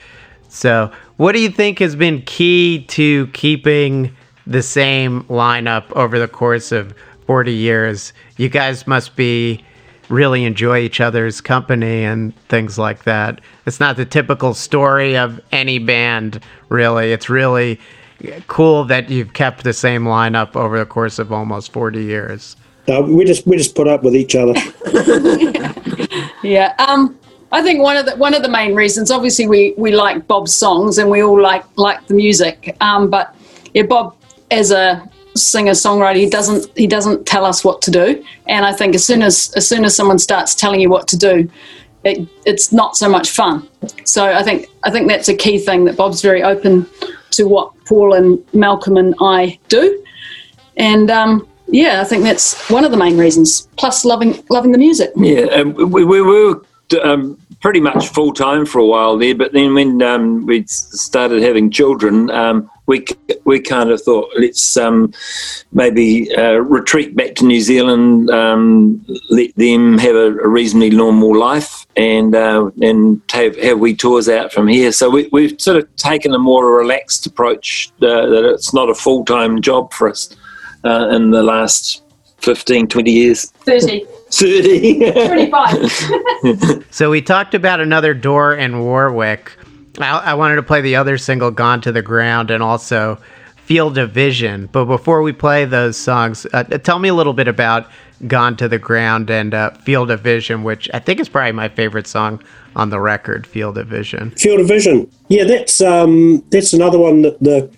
[0.49, 6.27] So, what do you think has been key to keeping the same lineup over the
[6.27, 6.93] course of
[7.27, 8.13] 40 years?
[8.37, 9.63] You guys must be
[10.09, 13.41] really enjoy each other's company and things like that.
[13.67, 17.11] It's not the typical story of any band, really.
[17.11, 17.79] It's really
[18.47, 22.55] cool that you've kept the same lineup over the course of almost 40 years.
[22.87, 24.55] No, we just we just put up with each other.
[26.41, 26.73] Yeah.
[26.79, 27.17] Um,
[27.51, 30.53] I think one of the one of the main reasons, obviously, we we like Bob's
[30.53, 32.75] songs and we all like like the music.
[32.81, 33.35] Um, but
[33.73, 34.15] yeah, Bob
[34.51, 38.23] as a singer songwriter, he doesn't he doesn't tell us what to do.
[38.47, 41.17] And I think as soon as as soon as someone starts telling you what to
[41.17, 41.49] do,
[42.03, 43.67] it, it's not so much fun.
[44.03, 46.87] So I think I think that's a key thing that Bob's very open
[47.31, 50.03] to what Paul and Malcolm and I do.
[50.77, 53.67] And um, yeah, I think that's one of the main reasons.
[53.77, 55.11] Plus, loving loving the music.
[55.15, 56.61] Yeah, um, we, we were
[56.93, 61.41] um, pretty much full time for a while there, but then when um, we started
[61.43, 63.05] having children, um, we
[63.43, 65.13] we kind of thought let's um,
[65.71, 71.37] maybe uh, retreat back to New Zealand, um, let them have a, a reasonably normal
[71.37, 74.91] life, and uh, and have have we tours out from here.
[74.91, 78.95] So we, we've sort of taken a more relaxed approach uh, that it's not a
[78.95, 80.35] full time job for us
[80.83, 82.03] uh, in the last
[82.41, 83.45] 15, 20 years.
[83.65, 84.05] 30.
[84.31, 85.11] 30.
[85.11, 86.85] 25.
[86.91, 89.51] So we talked about another door in Warwick.
[89.99, 93.17] I, I wanted to play the other single, "Gone to the Ground," and also
[93.57, 97.47] "Field of Vision." But before we play those songs, uh, tell me a little bit
[97.47, 97.87] about
[98.27, 101.69] "Gone to the Ground" and uh, "Field of Vision," which I think is probably my
[101.69, 102.41] favorite song
[102.75, 103.45] on the record.
[103.45, 105.09] "Field of Vision." Field of Vision.
[105.27, 107.69] Yeah, that's um, that's another one that the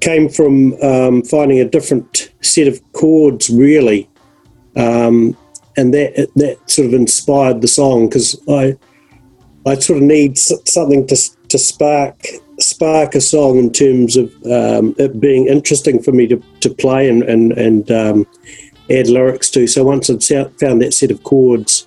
[0.00, 4.08] came from um, finding a different set of chords, really,
[4.76, 5.36] um,
[5.76, 8.76] and that that sort of inspired the song because I
[9.66, 11.16] I sort of need something to
[11.48, 12.20] to spark
[12.60, 17.08] spark a song in terms of um, it being interesting for me to, to play
[17.08, 18.26] and and and um,
[18.90, 19.66] add lyrics to.
[19.66, 20.24] So once I'd
[20.58, 21.86] found that set of chords,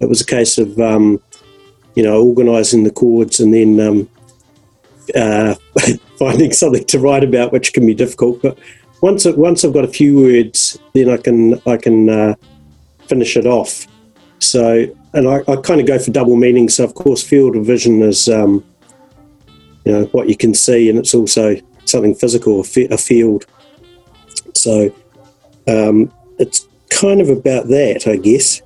[0.00, 1.20] it was a case of um,
[1.96, 4.08] you know, organising the chords and then um,
[5.16, 5.54] uh,
[6.18, 8.40] finding something to write about, which can be difficult.
[8.42, 8.58] But
[9.00, 12.34] once it, once I've got a few words, then I can I can uh,
[13.08, 13.86] finish it off.
[14.38, 16.68] So, and I, I kind of go for double meaning.
[16.68, 18.64] So, of course, field of vision is um,
[19.84, 23.46] you know what you can see, and it's also something physical, a, field.
[24.54, 24.92] So,
[25.68, 28.62] um, it's kind of about that, I guess.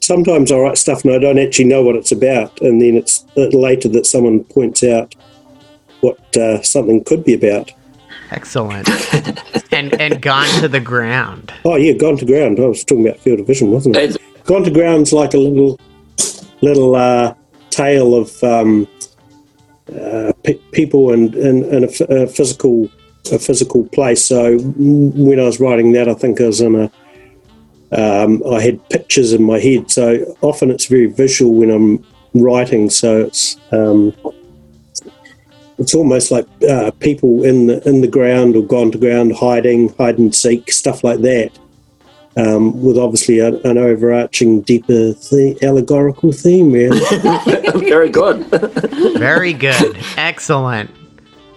[0.00, 3.24] Sometimes I write stuff and I don't actually know what it's about, and then it's
[3.36, 5.14] later that someone points out
[6.00, 7.72] what uh, something could be about.
[8.32, 8.88] Excellent.
[9.72, 11.52] and and gone to the ground.
[11.64, 12.58] Oh yeah, gone to ground.
[12.58, 14.16] I was talking about field of vision, wasn't it?
[14.44, 15.78] Gone to ground's like a little
[16.62, 17.34] little uh,
[17.70, 18.88] tale of um,
[20.00, 22.88] uh, pe- people and, and, and a, physical
[23.30, 24.24] a physical place.
[24.24, 26.90] So when I was writing that, I think I was in a
[27.92, 29.90] um, I had pictures in my head.
[29.90, 32.88] So often it's very visual when I'm writing.
[32.88, 34.14] So it's um,
[35.78, 39.88] it's almost like uh, people in the in the ground or gone to ground, hiding,
[39.94, 41.50] hide and seek, stuff like that.
[42.34, 46.98] Um, with obviously a, an overarching, deeper, the- allegorical theme, really.
[47.90, 48.46] very good.
[49.18, 49.98] Very good.
[50.16, 50.90] Excellent.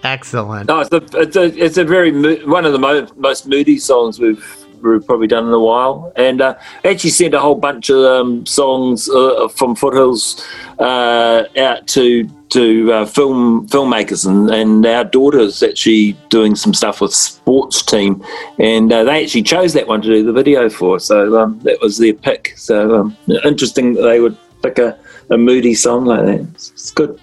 [0.04, 0.68] Excellent.
[0.68, 3.78] No, it's a, it's a, it's a very mo- one of the mo- most moody
[3.78, 7.90] songs we've we've probably done in a while, and uh, actually sent a whole bunch
[7.90, 10.46] of um, songs uh, from Foothills
[10.80, 17.02] uh, out to to uh, film filmmakers, and, and our daughter's actually doing some stuff
[17.02, 18.24] with sports team,
[18.60, 21.00] and uh, they actually chose that one to do the video for.
[21.00, 22.54] So um, that was their pick.
[22.56, 24.98] So um, interesting that they would pick a,
[25.30, 26.40] a moody song like that.
[26.54, 27.20] It's, it's good.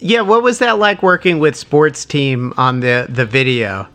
[0.00, 3.88] Yeah, what was that like working with sports team on the the video?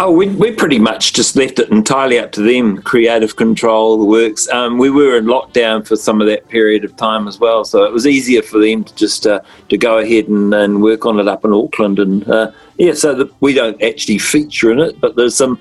[0.00, 4.04] Oh, we, we pretty much just left it entirely up to them, creative control, the
[4.04, 4.48] works.
[4.48, 7.82] Um, we were in lockdown for some of that period of time as well, so
[7.82, 11.18] it was easier for them to just uh, to go ahead and, and work on
[11.18, 11.98] it up in Auckland.
[11.98, 15.58] And uh, yeah, so that we don't actually feature in it, but there's some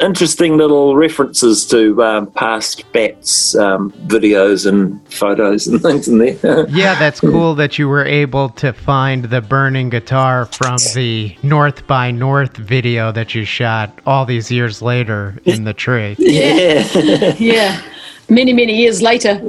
[0.00, 6.68] interesting little references to um, past bats um, videos and photos and things in there.
[6.68, 11.86] Yeah, that's cool that you were able to find the burning guitar from the North
[11.86, 16.16] by North video that you shot all these years later in the tree.
[16.18, 17.34] yeah.
[17.38, 17.82] yeah
[18.28, 19.40] many many years later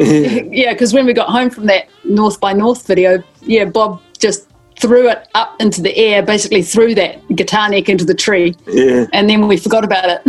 [0.50, 4.48] yeah because when we got home from that north by north video yeah bob just
[4.82, 9.06] threw it up into the air basically threw that guitar neck into the tree yeah.
[9.14, 10.22] and then we forgot about it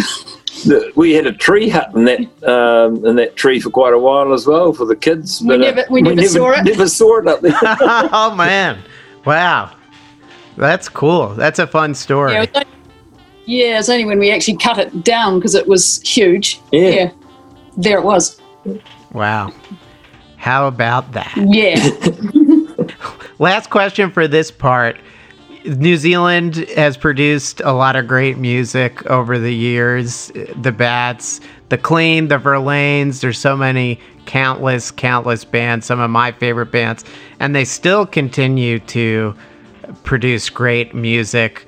[0.66, 3.98] The- we had a tree hut in that um, in that tree for quite a
[3.98, 5.40] while as well for the kids.
[5.40, 6.64] We never- we never saw it.
[6.64, 7.54] Never saw it up there.
[8.12, 8.78] oh man.
[9.24, 9.70] Wow.
[10.58, 11.28] That's cool.
[11.34, 12.32] That's a fun story.
[12.34, 12.76] yeah, it was only,
[13.46, 17.10] yeah it's only when we actually cut it down because it was huge Yeah.
[17.78, 18.38] there it was
[19.12, 19.52] Wow.
[20.36, 21.32] How about that?
[21.36, 21.76] yeah
[23.42, 25.00] Last question for this part.
[25.64, 30.30] New Zealand has produced a lot of great music over the years.
[30.54, 33.20] The Bats, the Clean, the Verlaines.
[33.20, 37.04] There's so many countless, countless bands, some of my favorite bands,
[37.40, 39.34] and they still continue to
[40.04, 41.66] produce great music.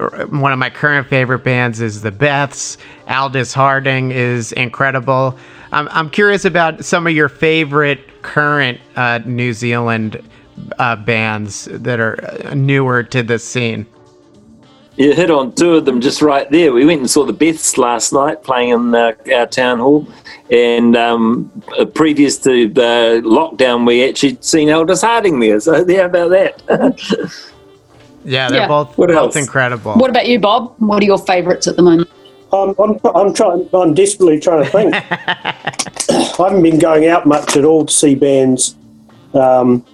[0.00, 2.78] Uh, One of my current favorite bands is the Beths.
[3.06, 5.38] Aldous Harding is incredible.
[5.70, 10.20] I'm, I'm curious about some of your favorite current uh, New Zealand
[10.78, 13.86] uh, bands that are uh, newer to the scene.
[14.96, 16.72] You hit on two of them just right there.
[16.72, 20.06] We went and saw the Beths last night playing in uh, our town hall,
[20.50, 25.60] and um, uh, previous to the lockdown, we actually seen Aldous Harding there.
[25.60, 27.32] So yeah, about that.
[28.24, 28.68] Yeah, they're Yeah.
[28.68, 29.36] both What both else?
[29.36, 29.94] incredible.
[29.94, 32.08] what about you bob what are your favorites at the moment
[32.52, 33.68] I'm, I'm, I'm trying.
[33.72, 34.94] I'm desperately trying to think.
[35.10, 38.76] I haven't been going out much at all to see bands.
[39.34, 39.84] Um,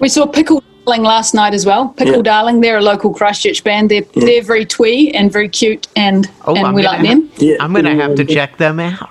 [0.00, 1.88] We saw Pickle Darling last night as well.
[1.96, 2.22] Pickle Yeah.
[2.22, 3.90] Darling, they're a local Christchurch band.
[3.90, 7.30] They're they're very twee and very cute, and Oh, and I'm we gonna like them.
[7.36, 7.56] yeah.
[7.60, 9.10] I'm gonna have to check them out.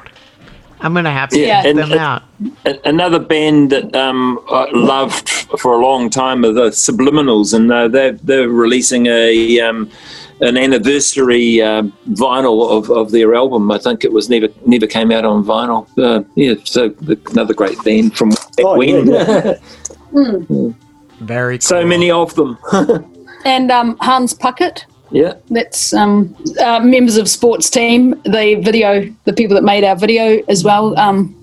[0.79, 2.23] I'm gonna have to Yeah, check and- them out.
[2.85, 5.27] Another band that um, I loved
[5.59, 9.89] for a long time are the Subliminals, and uh, they're they're releasing a um,
[10.41, 13.71] an anniversary uh, vinyl of, of their album.
[13.71, 15.87] I think it was never never came out on vinyl.
[15.97, 16.93] Uh, yeah, so
[17.31, 19.55] another great band from back Oh, yeah, when.
[20.49, 20.71] yeah.
[21.19, 22.57] Very so many of them.
[23.45, 28.19] And um, Hans Pucket, yeah, that's um, uh, members of sports team.
[28.23, 30.97] The video, the people that made our video as well.
[30.99, 31.33] Um,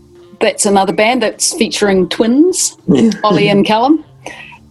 [0.40, 2.76] that's another band that's featuring twins,
[3.22, 4.04] Ollie and Callum,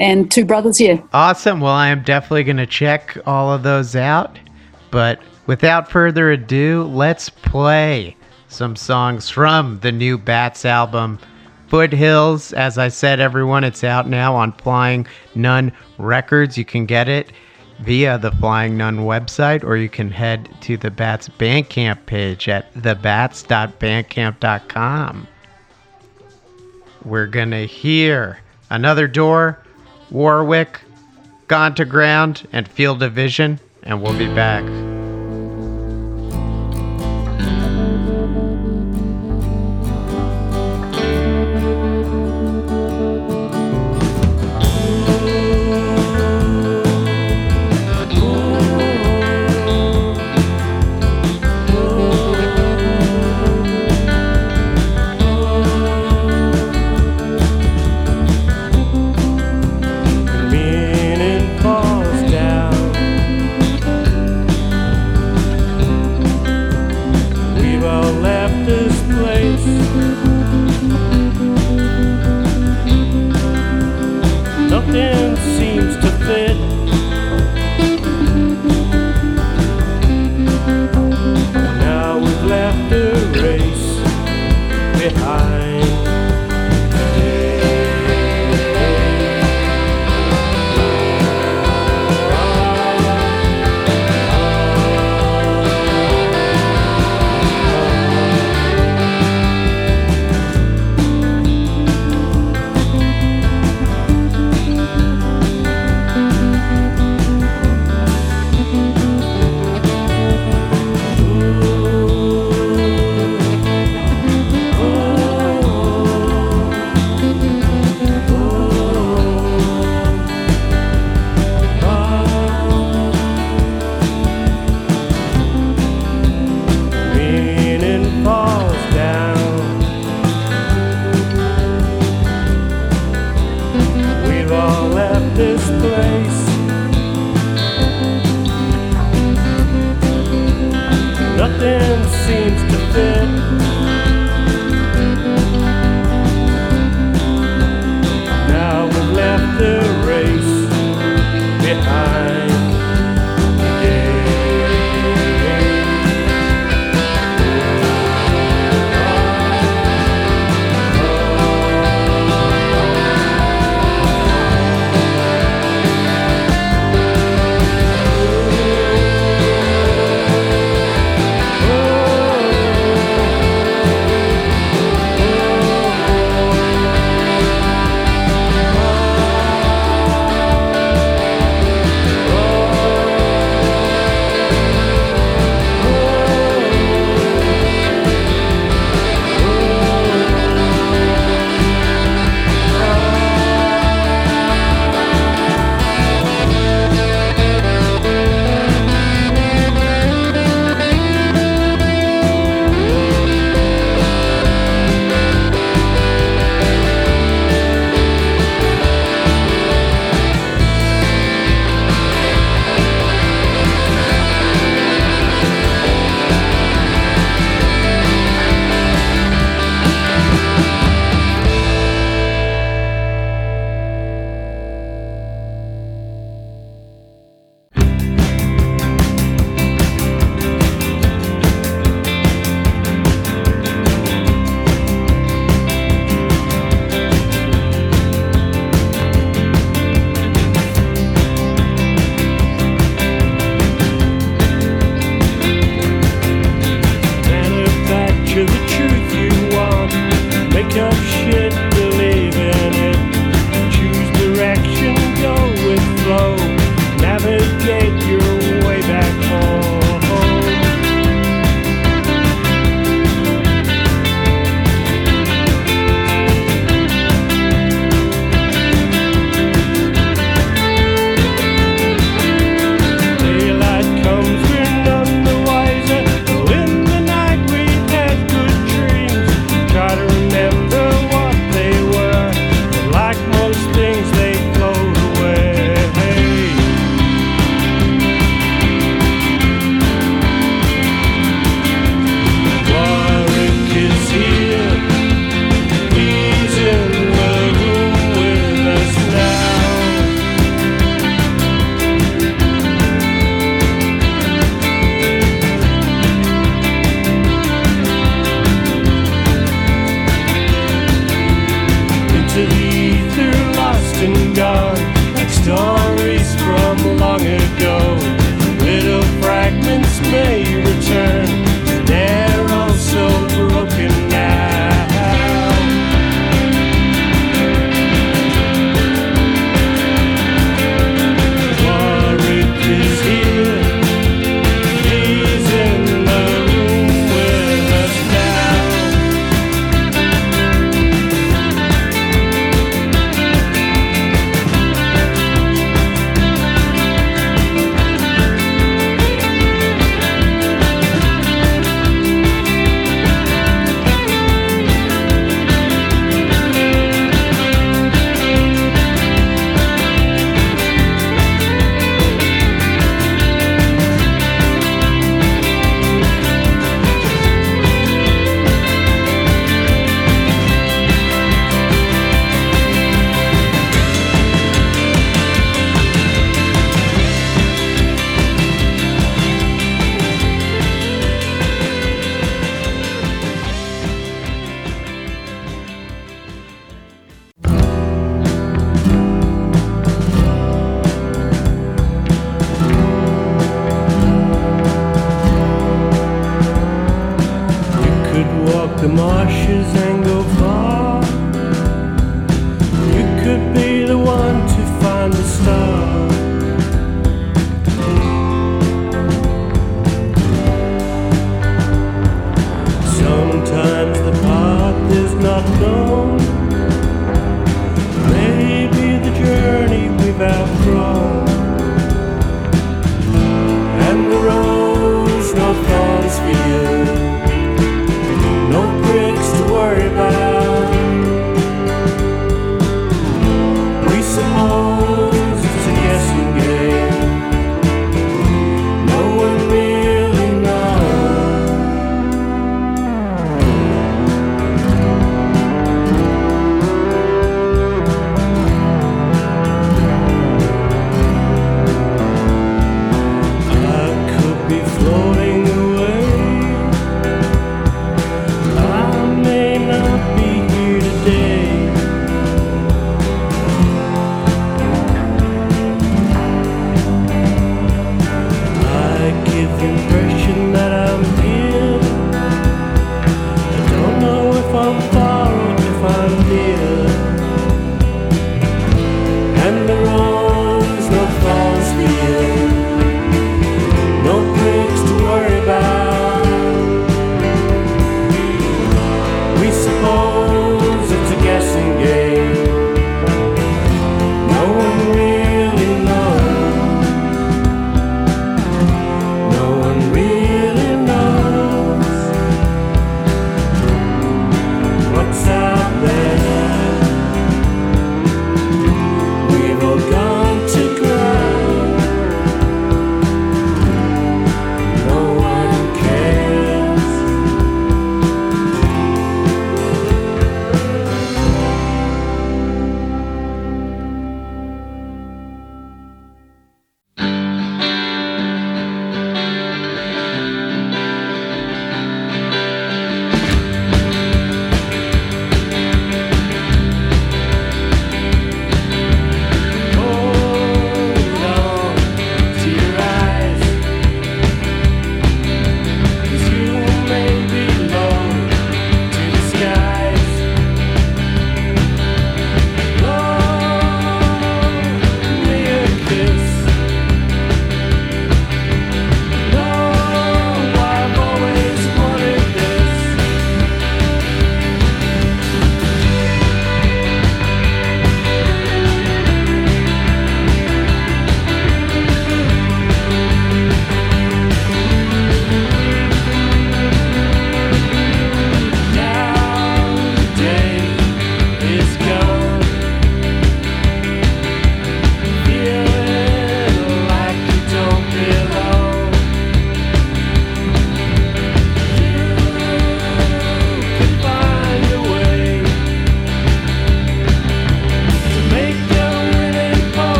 [0.00, 0.80] and two brothers.
[0.80, 1.60] Yeah, Awesome.
[1.60, 4.36] Well, I am definitely going to check all of those out.
[4.90, 8.16] But without further ado, let's play
[8.48, 11.20] some songs from the new Bats album,
[11.70, 12.52] Foothills.
[12.52, 16.58] As I said, everyone, it's out now on Flying Nun Records.
[16.58, 17.30] You can get it
[17.78, 22.74] via the Flying Nun website, or you can head to the Bats Bandcamp page at
[22.74, 25.28] thebats.bandcamp.com.
[27.04, 29.64] We're gonna hear another door,
[30.10, 30.80] Warwick,
[31.48, 34.99] Gone to Ground, and Field of Vision, and we'll be back.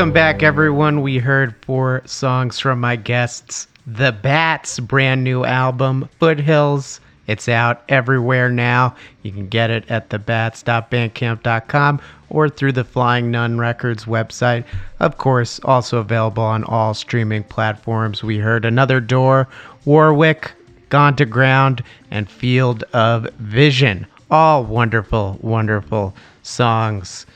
[0.00, 1.02] Welcome back, everyone.
[1.02, 3.68] We heard four songs from my guests.
[3.86, 7.00] The Bats' brand new album, Foothills.
[7.26, 8.96] It's out everywhere now.
[9.22, 14.64] You can get it at thebats.bandcamp.com or through the Flying Nun Records website.
[15.00, 18.24] Of course, also available on all streaming platforms.
[18.24, 19.48] We heard Another Door,
[19.84, 20.52] Warwick,
[20.88, 24.06] Gone to Ground, and Field of Vision.
[24.30, 27.26] All wonderful, wonderful songs.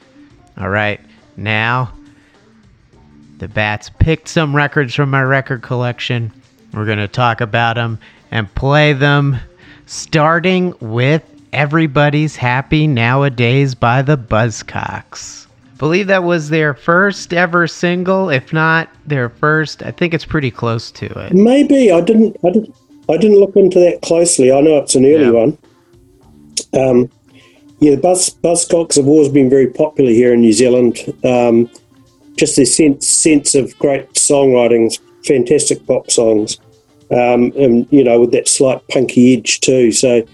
[0.56, 1.02] All right,
[1.36, 1.92] now
[3.44, 6.32] the Bats picked some records from my record collection.
[6.72, 7.98] We're going to talk about them
[8.30, 9.36] and play them,
[9.84, 11.22] starting with
[11.52, 15.46] Everybody's Happy Nowadays by the Buzzcocks.
[15.76, 19.82] Believe that was their first ever single, if not their first.
[19.82, 21.34] I think it's pretty close to it.
[21.34, 22.38] Maybe I didn't.
[22.42, 22.74] I didn't.
[23.10, 24.50] I didn't look into that closely.
[24.50, 25.30] I know it's an early Yeah.
[25.32, 25.58] one.
[26.72, 27.10] Um,
[27.80, 30.98] yeah, the Buzz Buzzcocks have always been very popular here in New Zealand.
[31.22, 31.68] Um,
[32.36, 36.58] just this sense sense of great songwriting, fantastic pop songs,
[37.10, 39.92] um, and you know with that slight punky edge too.
[39.92, 40.26] So,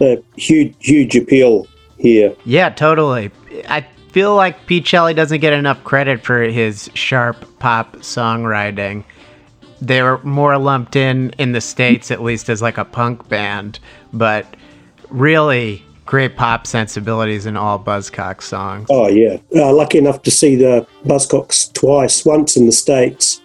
[0.00, 1.66] uh, huge huge appeal
[1.98, 2.34] here.
[2.44, 3.30] Yeah, totally.
[3.68, 9.04] I feel like Pete Shelley doesn't get enough credit for his sharp pop songwriting.
[9.80, 13.78] They were more lumped in in the states, at least, as like a punk band,
[14.12, 14.46] but
[15.08, 18.88] really great pop sensibilities in all Buzzcocks songs.
[18.90, 22.24] Oh yeah, uh, lucky enough to see the Buzzcocks twice.
[22.24, 23.40] Once in the states,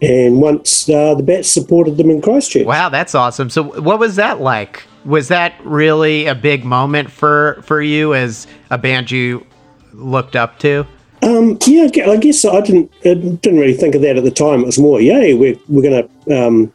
[0.00, 2.66] and once uh, the Bats supported them in Christchurch.
[2.66, 3.50] Wow, that's awesome.
[3.50, 4.84] So, what was that like?
[5.04, 9.44] Was that really a big moment for for you as a band you
[9.92, 10.86] looked up to?
[11.22, 14.60] Um, yeah, I guess I didn't I didn't really think of that at the time.
[14.60, 16.72] It was more, yay, we're we're going to um,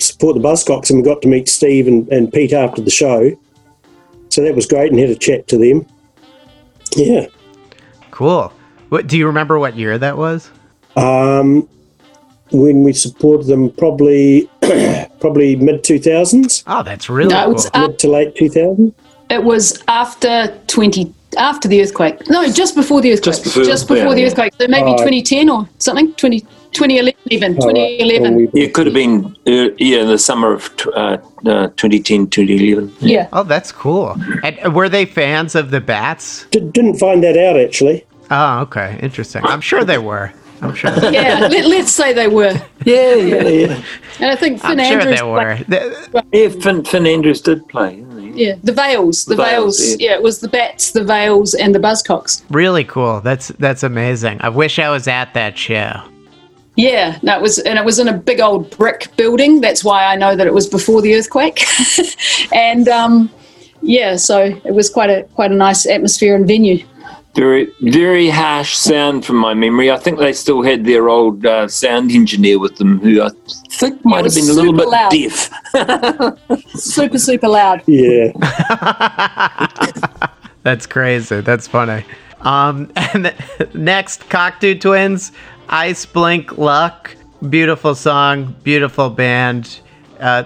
[0.00, 3.38] support the Buzzcocks, and we got to meet Steve and, and Pete after the show.
[4.36, 5.86] So that was great, and had a chat to them.
[6.94, 7.28] Yeah,
[8.10, 8.52] Cool.
[8.90, 9.58] What do you remember?
[9.58, 10.50] What year that was?
[10.94, 11.66] um,
[12.50, 14.46] when we supported them, probably
[15.20, 17.52] probably mid two thousands, Oh, that's really No, it cool.
[17.54, 18.94] was mid to late two thousand.
[19.30, 22.28] It was after 20, after the earthquake.
[22.28, 23.42] No, just before the earthquake.
[23.42, 24.14] Just before, yeah.
[24.14, 24.52] the earthquake.
[24.60, 24.96] So maybe Oh.
[24.98, 26.12] 2010 or something.
[26.12, 26.46] 20,
[26.76, 27.52] 2011 even.
[27.62, 28.36] Oh, 2011.
[28.36, 28.50] right.
[28.54, 32.94] It could have been uh, yeah in the summer of tw- uh, uh, 2010, 2011.
[33.00, 33.28] yeah.
[33.32, 34.16] Oh, that's cool.
[34.42, 36.46] And uh, were they fans of the Bats?
[36.50, 38.04] D- didn't find that out actually.
[38.30, 39.44] Oh, okay, interesting.
[39.44, 40.32] I'm sure they were.
[40.62, 40.90] I'm sure.
[41.12, 42.54] Yeah, let, let's say they were.
[42.86, 43.82] Yeah, yeah, yeah.
[44.20, 45.58] And I think I'm Finn sure they were.
[45.68, 48.02] The- yeah Finn, Finn Andrews did play.
[48.34, 49.78] Yeah, the Veils, the, The Veils.
[49.78, 50.10] Veils, yeah.
[50.10, 50.16] yeah.
[50.16, 52.42] it was the Bats, the Veils, and the Buzzcocks.
[52.50, 53.20] really cool.
[53.22, 54.38] That's that's amazing.
[54.40, 56.00] I wish I was at that show.
[56.76, 59.62] Yeah, no, it was, and it was in a big old brick building.
[59.62, 61.64] That's why I know that it was before the earthquake.
[62.52, 63.30] and um,
[63.80, 66.84] yeah, so it was quite a quite a nice atmosphere and venue.
[67.34, 69.90] Very, very harsh sound from my memory.
[69.90, 73.28] I think they still had their old uh, sound engineer with them, who I
[73.68, 75.10] think might have been a little bit loud.
[75.10, 75.50] deaf.
[76.70, 77.82] Super, super loud.
[77.86, 78.32] Yeah,
[80.62, 81.42] That's crazy.
[81.42, 82.06] That's funny.
[82.40, 85.30] Um, and the, next, Cocteau Twins,
[85.68, 87.16] Ice Blink Luck.
[87.48, 89.80] Beautiful song, beautiful band.
[90.20, 90.44] Uh,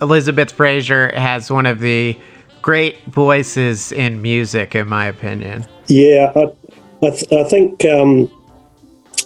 [0.00, 2.18] Elizabeth Fraser has one of the
[2.62, 5.64] great voices in music, in my opinion.
[5.86, 6.32] yeah.
[6.36, 6.52] I,
[7.00, 8.30] I, th- I think um,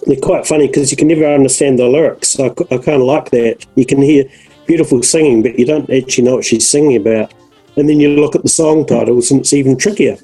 [0.05, 2.39] they're quite funny because you can never understand the lyrics.
[2.39, 3.65] I, I kind of like that.
[3.75, 4.25] You can hear
[4.67, 7.33] beautiful singing, but you don't actually know what she's singing about.
[7.75, 10.17] And then you look at the song titles, and it's even trickier.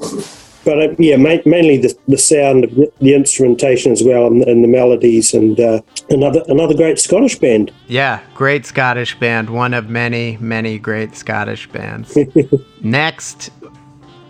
[0.69, 4.63] But uh, yeah, ma- mainly the, the sound, the, the instrumentation as well, and, and
[4.63, 7.73] the melodies, and uh, another another great Scottish band.
[7.87, 9.49] Yeah, great Scottish band.
[9.49, 12.15] One of many, many great Scottish bands.
[12.81, 13.49] Next,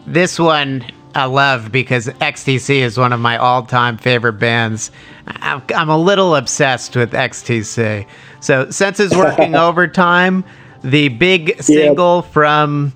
[0.07, 4.91] this one I love because XTC is one of my all time favorite bands.
[5.27, 8.07] I'm, I'm a little obsessed with XTC.
[8.39, 10.45] So, since it's working overtime,
[10.85, 12.93] the big single from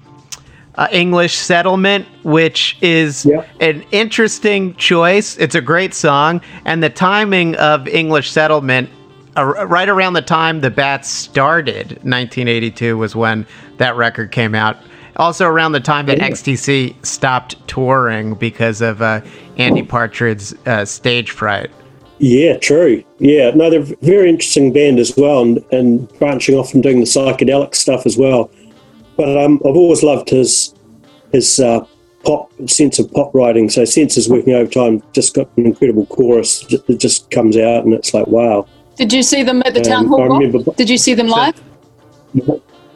[0.75, 3.43] uh, English Settlement, which is Yeah.
[3.59, 5.37] an interesting choice.
[5.37, 8.89] It's a great song, and the timing of English Settlement,
[9.37, 13.45] uh, right around the time the Bats started, 1982 was when
[13.77, 14.77] that record came out.
[15.17, 19.21] Also, around the time that XTC stopped touring because of uh,
[19.57, 21.69] Andy Partridge's uh, stage fright.
[22.17, 23.03] Yeah, true.
[23.19, 26.99] Yeah, no, they're a very interesting band as well, and, and branching off and doing
[26.99, 28.49] the psychedelic stuff as well.
[29.17, 30.73] But um, I've always loved his
[31.31, 31.85] his uh,
[32.25, 33.69] pop sense of pop writing.
[33.69, 38.13] So Senses working overtime just got an incredible chorus that just comes out, and it's
[38.13, 38.67] like wow.
[38.95, 40.27] Did you see them at the Um, town hall?
[40.27, 40.41] Rob?
[40.41, 41.59] remember- Did you see them live?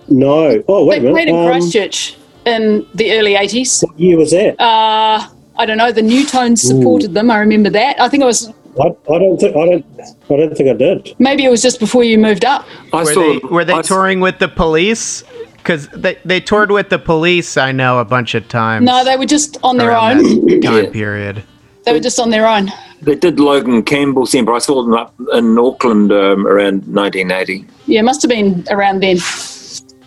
[0.10, 1.40] No, oh wait They a played minute.
[1.42, 2.16] in Um, Christchurch
[2.46, 3.84] in the early 80s.
[3.84, 4.60] what year was that?
[4.60, 5.92] Uh, I don't know.
[5.92, 7.30] The New Tones supported them.
[7.30, 8.00] I remember that.
[8.00, 8.50] I think it was
[8.80, 9.86] I, I don't think I don't
[10.30, 11.16] I don't think I did.
[11.20, 12.66] Maybe it was just before you moved up.
[12.94, 15.24] I Were saw they, were they I s- touring with the police?
[15.68, 18.86] Because they, they toured with the police, I know, a bunch of times.
[18.86, 20.24] No, they were just on their own.
[20.62, 20.90] time Yeah.
[20.92, 21.44] period.
[21.84, 22.70] They were just on their own.
[23.02, 24.54] They did Logan Campbell Centre.
[24.54, 27.66] I saw them up in Auckland um, around 1980.
[27.86, 29.20] Yeah, must have been around then.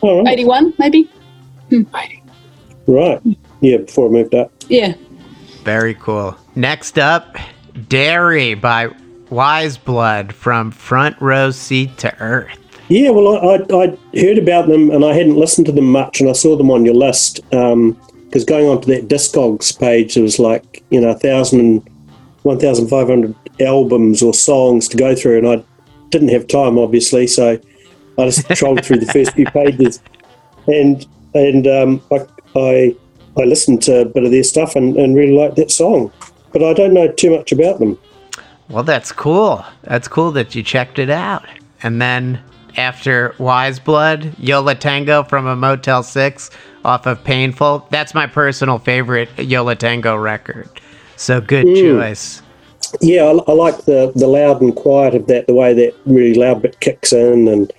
[0.02, 0.32] All right.
[0.34, 1.10] 81, maybe?
[2.86, 3.22] Right.
[3.62, 4.52] Yeah, before I moved up.
[4.68, 4.92] Yeah.
[5.62, 6.36] Very cool.
[6.54, 7.36] Next up,
[7.88, 8.90] Diary by
[9.30, 12.59] Weyes Blood from Front Row Seat to Earth.
[12.90, 16.28] Yeah, well, I, I, heard about them and I hadn't listened to them much, and
[16.28, 17.40] I saw them on your list.
[17.50, 21.88] Because going onto that Discogs page, there was like, you know, 1,000,
[22.42, 25.64] 1,500 albums or songs to go through, and I
[26.08, 27.60] didn't have time, obviously, so
[28.18, 30.02] I just trolled through the first few pages.
[30.66, 32.26] And and um, I,
[32.56, 32.96] I,
[33.36, 36.12] I listened to a bit of their stuff and, and really liked that song.
[36.52, 37.96] But I don't know too much about them.
[38.68, 39.64] Well, that's cool.
[39.82, 41.46] That's cool that you checked it out.
[41.84, 42.42] And then
[42.76, 46.50] after Weyes Blood, Yo La Tengo from a Motel 6
[46.84, 47.86] off of Painful.
[47.90, 50.68] That's my personal favorite Yo La Tengo record.
[51.16, 52.42] So good choice.
[53.00, 55.46] Yeah, I, I like the the loud and quiet of that.
[55.46, 57.72] The way that really loud bit kicks in, and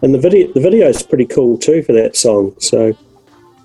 [0.00, 2.54] and the video the video is pretty cool too for that song.
[2.58, 2.96] So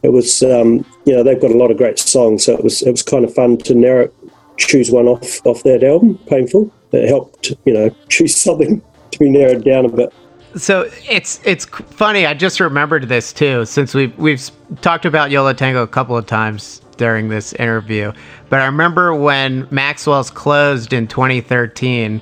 [0.03, 2.45] it was, um, you know, they've got a lot of great songs.
[2.45, 4.09] So it was it was kind of fun to narrow
[4.57, 6.18] choose one off off that album.
[6.28, 6.72] Painful.
[6.91, 10.14] It helped, you know, choose something to be narrowed down a bit.
[10.56, 12.26] So it's it's funny.
[12.26, 14.51] I just remembered this too, since we've we've
[14.82, 18.14] talked about Yo La Tengo a couple of times during this interview.
[18.49, 22.22] But I remember when Maxwell's closed in 2013.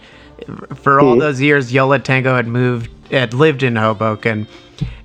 [0.74, 1.20] For all mm-hmm.
[1.20, 4.48] those years, Yo La Tengo had moved, had lived in Hoboken,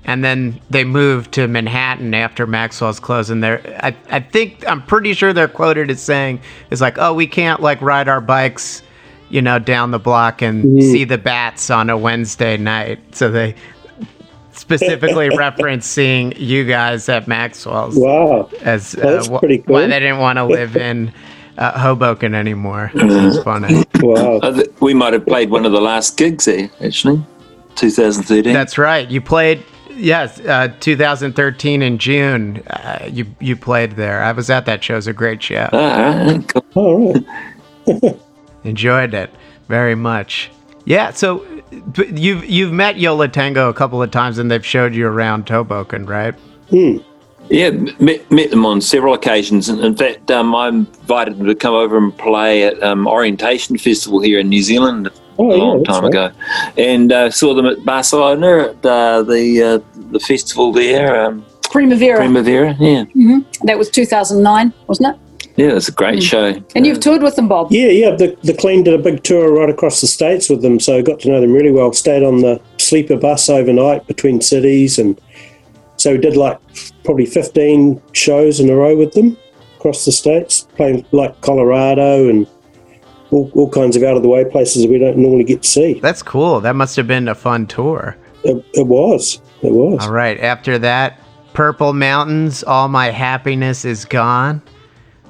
[0.04, 3.30] and then they moved to Manhattan after Maxwell's closed.
[3.30, 7.12] And they're, I, I think, I'm pretty sure they're quoted as saying, "It's like, oh,
[7.12, 8.82] we can't like ride our bikes."
[9.30, 12.98] You know, down the block and see the bats on a Wednesday night.
[13.14, 13.54] So they
[14.52, 18.48] specifically reference seeing you guys at Maxwell's Wow.
[18.62, 21.12] as Well, that's wh- pretty why they didn't want to live in
[21.58, 22.90] uh, Hoboken anymore.
[22.94, 23.84] It's funny.
[24.00, 24.40] Wow.
[24.40, 27.22] Th- we might have played one of the last gigs there, actually,
[27.76, 28.52] 2013.
[28.52, 29.08] That's right.
[29.10, 29.62] You played.
[29.98, 34.22] Yes, uh, 2013 in June, uh, you you played there.
[34.22, 34.92] I was at that show.
[34.92, 35.70] It was a great show.
[35.72, 36.64] Ah, cool.
[36.74, 37.14] All
[37.86, 38.20] right.
[38.66, 39.30] Enjoyed it
[39.68, 40.50] very much.
[40.84, 41.44] Yeah, so
[42.12, 45.48] you've you've met Yo La Tengo a couple of times, and they've showed you around
[45.48, 46.34] Hoboken, right?
[47.48, 49.68] Yeah, met, met them on several occasions.
[49.68, 53.78] And in fact, um, I invited them to come over and play at um, Orientation
[53.78, 56.08] Festival here in New Zealand Oh, a long that's time right.
[56.30, 56.30] ago,
[56.78, 62.16] and uh, saw them at Barcelona at uh, the uh, the festival there, um, Primavera.
[62.16, 62.74] Primavera.
[62.78, 63.04] Yeah,
[63.64, 65.20] that was 2009, wasn't it?
[65.56, 66.20] Yeah, it's a great hmm.
[66.20, 66.62] show.
[66.74, 67.68] And you've toured with them, Bob.
[67.70, 68.14] Yeah, yeah.
[68.14, 71.02] The the Clean did a big tour right across the states with them, so I
[71.02, 71.92] got to know them really well.
[71.92, 75.20] Stayed on the sleeper bus overnight between cities, and
[75.96, 76.60] so we did like
[77.04, 79.36] probably fifteen shows in a row with them
[79.76, 82.46] across the states, playing like Colorado and
[83.30, 86.00] all, all kinds of out of the way places we don't normally get to see.
[86.00, 86.60] That's cool.
[86.60, 88.16] That must have been a fun tour.
[88.44, 90.04] It, it was, it was.
[90.06, 90.38] All right.
[90.40, 91.20] After that,
[91.52, 94.62] Purple Mountains, All My Happiness Is Gone,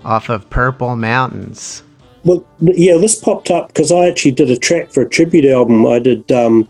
[0.07, 1.82] off of Purple Mountains.
[2.24, 5.86] Well, yeah, this popped up because I actually did a track for a tribute album.
[5.86, 6.68] I did um,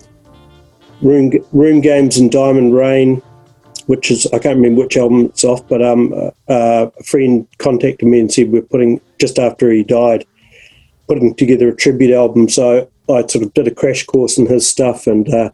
[1.03, 3.23] Room Room Games and Diamond Rain,
[3.87, 6.13] which is I can't remember which album it's off, but um,
[6.49, 10.27] uh, a friend contacted me and said we're putting just after he died,
[11.09, 12.49] putting together a tribute album.
[12.49, 15.51] So I sort of did a crash course in his stuff and uh,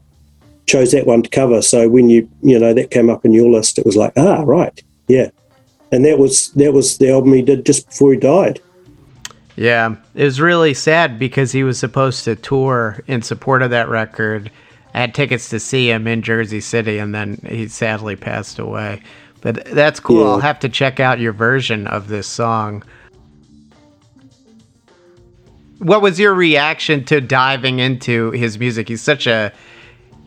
[0.67, 1.63] chose that one to cover.
[1.63, 4.43] So when you you know that came up in your list, it was like ah
[4.43, 5.31] right, yeah,
[5.93, 8.61] and that was that was the album he did just before he died.
[9.55, 13.89] Yeah, it was really sad because he was supposed to tour in support of that
[13.89, 14.51] record.
[14.95, 19.03] I had tickets to see him in Jersey City, and then he sadly passed away.
[19.43, 20.23] But that's cool.
[20.23, 20.31] Yeah.
[20.31, 22.83] I'll have to check out your version of this song.
[25.79, 28.89] What was your reaction to diving into his music?
[28.89, 29.53] He's such a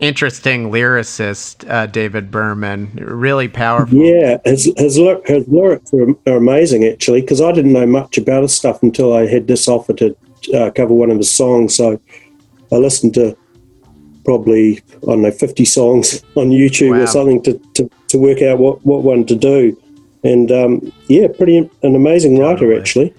[0.00, 2.90] interesting lyricist, uh, David Berman.
[2.96, 3.98] Really powerful.
[3.98, 8.18] Yeah, his his, ly- his lyrics are, are amazing actually because I didn't know much
[8.18, 10.16] about his stuff until I had this offer to
[10.54, 11.74] uh, cover one of his songs.
[11.74, 12.00] So
[12.72, 13.36] I listened to
[14.24, 17.02] probably I don't know fifty songs on YouTube Wow.
[17.02, 19.80] or something to, to, to work out what, what one to do.
[20.24, 23.14] And um, yeah, pretty an amazing writer actually.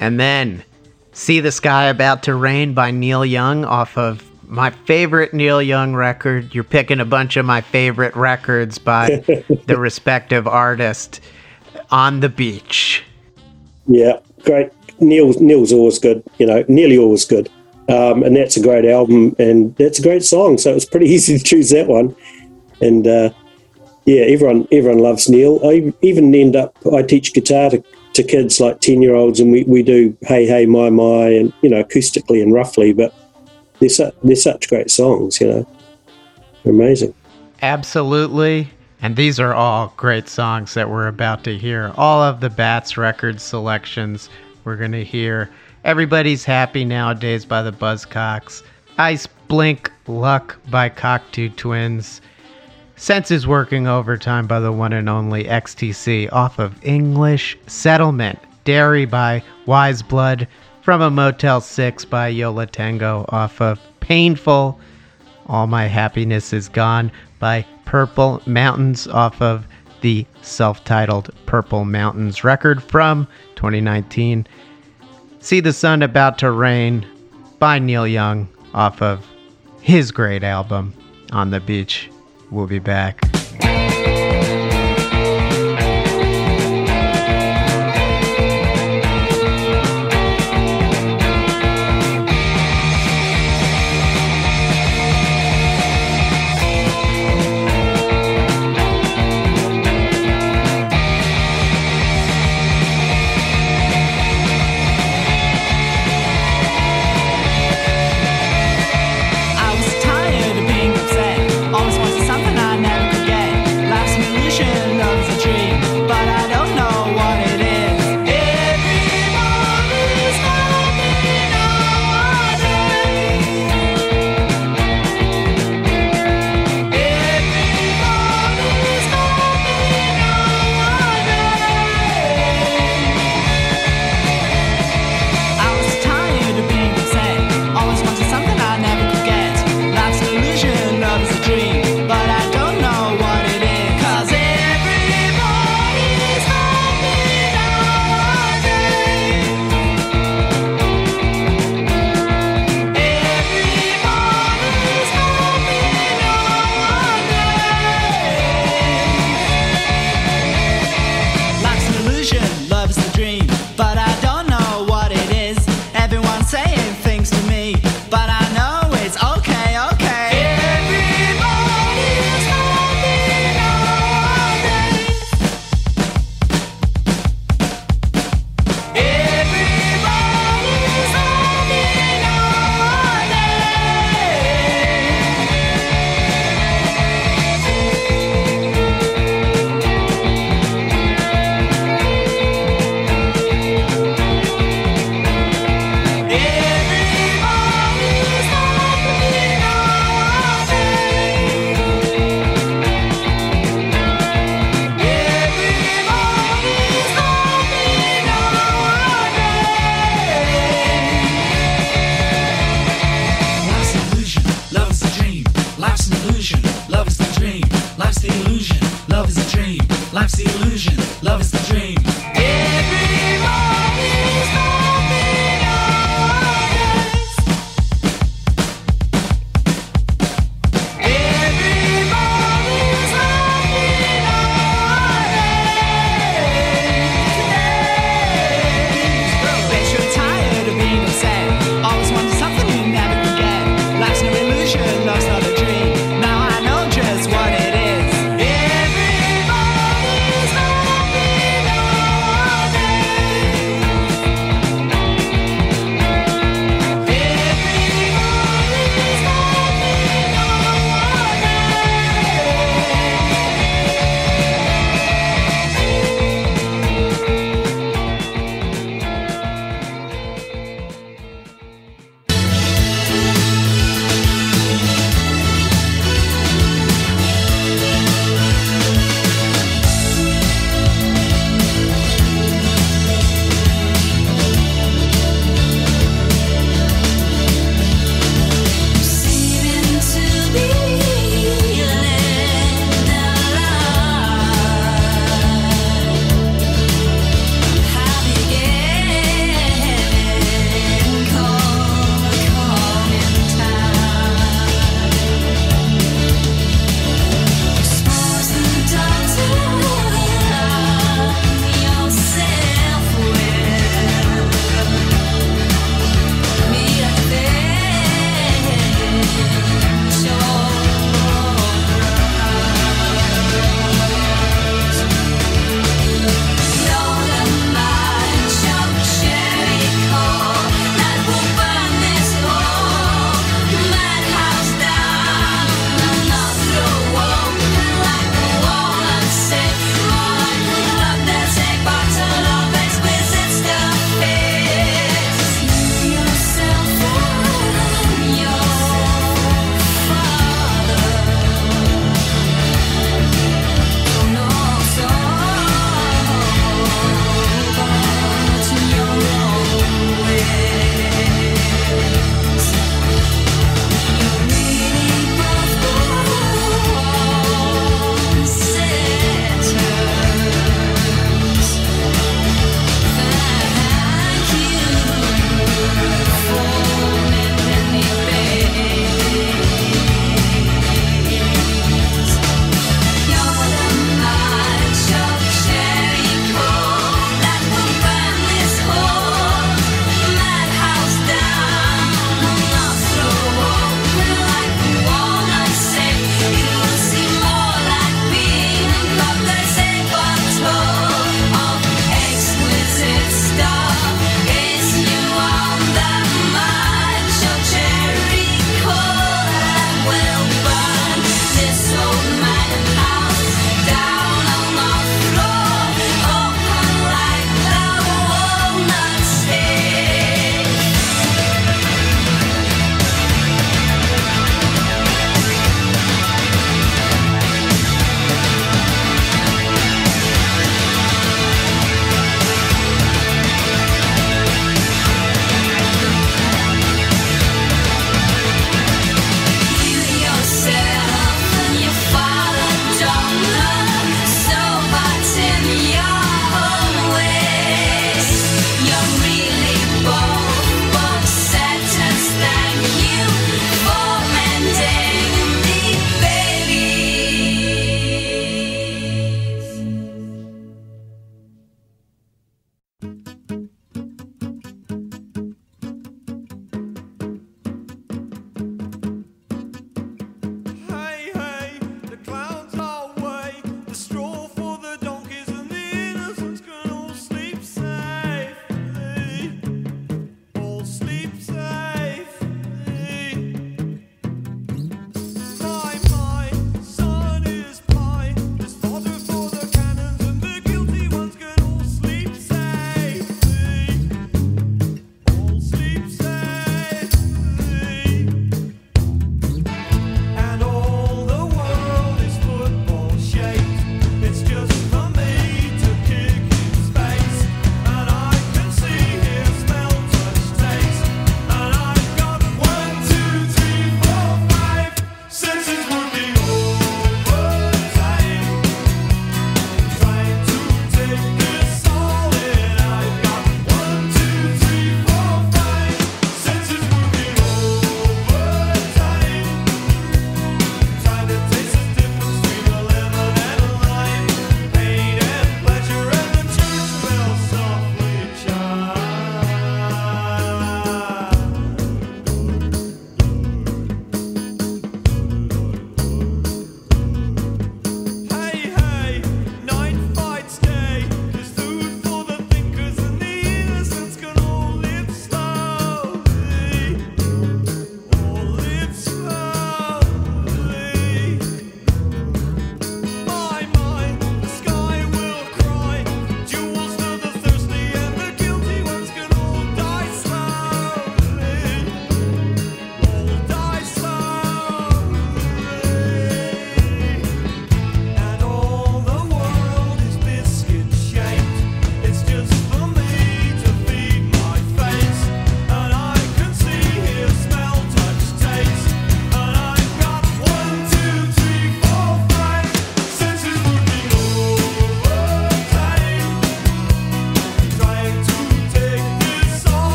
[0.00, 0.62] And then
[1.12, 5.94] See the Sky About to Rain by Neil Young off of my favorite Neil Young
[5.94, 6.54] record.
[6.54, 9.08] You're picking a bunch of my favorite records by
[9.66, 11.20] the respective artist
[11.90, 13.04] on the beach.
[13.86, 14.70] Yeah, great.
[15.00, 16.22] Neil Neil's always good.
[16.38, 17.48] You know, nearly always good.
[17.88, 20.58] um, and that's a great album, and that's a great song.
[20.58, 22.14] So it was pretty easy to choose that one,
[22.80, 23.30] and uh,
[24.04, 25.60] yeah, everyone everyone loves Neil.
[25.64, 27.82] I even end up I teach guitar to,
[28.14, 31.52] to kids like ten year olds, and we, we do Hey Hey My My, and
[31.62, 33.14] you know acoustically and roughly, but
[33.80, 35.66] they're su- they're such great songs, you know,
[36.62, 37.14] they're amazing.
[37.62, 38.70] Absolutely.
[39.00, 41.92] And these are all great songs that we're about to hear.
[41.96, 44.28] All of the Bats record selections
[44.64, 45.50] we're going to hear.
[45.84, 48.62] Everybody's Happy Nowadays by the Buzzcocks.
[48.98, 52.20] Ice Blink Luck by Cocteau Twins.
[52.96, 58.40] Senses Working Overtime by the one and only XTC off of English Settlement.
[58.64, 60.48] Diary by Weyes Blood.
[60.88, 64.80] From a Motel 6 by Yo La Tengo off of Painful.
[65.46, 69.66] All My Happiness Is Gone by Purple Mountains off of
[70.00, 74.46] the self titled Purple Mountains record from 2019.
[75.40, 77.06] See the Sun About to Rain
[77.58, 79.26] by Neil Young off of
[79.82, 80.94] his great album,
[81.32, 82.10] On the Beach.
[82.50, 83.20] We'll be back.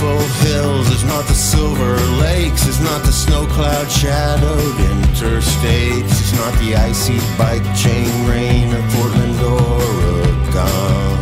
[0.00, 6.32] purple hills, it's not the silver lakes, it's not the snow cloud shadowed interstates, it's
[6.32, 11.18] not the icy bike chain rain of Portland, Oregon.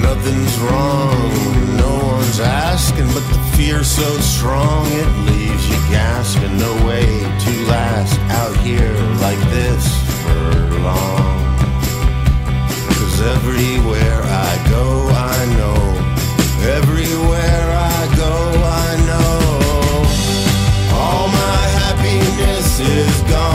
[0.00, 6.56] Nothing's wrong, no one's asking, but the fear so strong it leaves you gasping.
[6.56, 7.04] No way
[7.44, 9.84] to last out here like this
[10.22, 11.42] for long.
[12.96, 15.91] Cause everywhere I go, I know
[16.64, 18.32] Everywhere I go,
[18.64, 23.51] I know all my happiness is gone.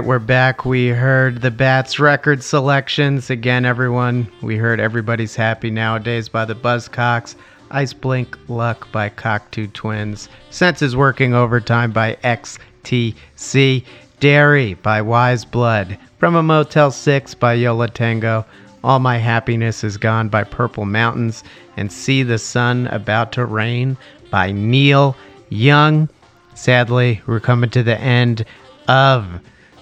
[0.00, 0.64] Right, we're back.
[0.64, 3.28] We heard the Bats record selections.
[3.28, 7.34] Again, everyone, we heard Everybody's Happy Nowadays by the Buzzcocks,
[7.70, 13.84] Ice Blink Luck by Cocteau Twins, Senses Working Overtime by XTC,
[14.20, 18.46] Diary by Weyes Blood, From a Motel 6 by Yo La Tengo,
[18.82, 21.44] All My Happiness Is Gone by Purple Mountains,
[21.76, 23.98] and See the Sun About to Rain
[24.30, 25.14] by Neil
[25.50, 26.08] Young.
[26.54, 28.46] Sadly, we're coming to the end
[28.88, 29.40] of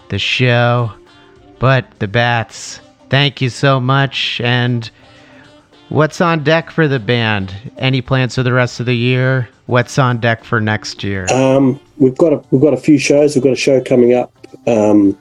[0.09, 0.93] the show.
[1.59, 2.81] But the Bats,
[3.11, 4.41] thank you so much.
[4.43, 4.89] And
[5.89, 7.55] what's on deck for the band?
[7.79, 9.49] Any plans for the rest of the year?
[9.67, 11.27] What's on deck for next year?
[11.33, 13.35] Um, we've got a, we've got a few shows.
[13.35, 14.33] We've got a show coming up,
[14.67, 15.19] um,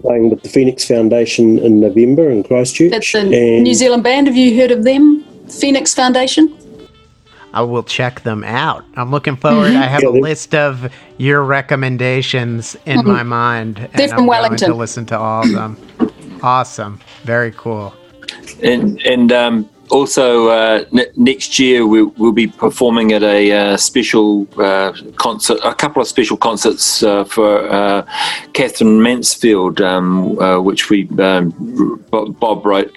[0.00, 2.90] playing with the Phoenix Foundation in November in Christchurch.
[2.90, 4.26] That's a and New Zealand band.
[4.26, 5.24] Have you heard of them?
[5.48, 6.56] Phoenix Foundation.
[7.52, 8.84] I will check them out.
[8.96, 9.68] I'm looking forward.
[9.72, 9.82] Mm-hmm.
[9.82, 13.96] I have a list of your recommendations in my mind, and Mm-hmm.
[13.96, 14.68] They're I'm from going Wellington.
[14.70, 15.76] to listen to all of them.
[16.42, 17.92] awesome, very cool.
[18.62, 23.76] And and um, also uh, ne- next year we, we'll be performing at a uh,
[23.76, 28.06] special uh, concert, a couple of special concerts uh, for uh,
[28.52, 31.50] Katherine Mansfield, um, uh, which we um,
[32.10, 32.96] Bob wrote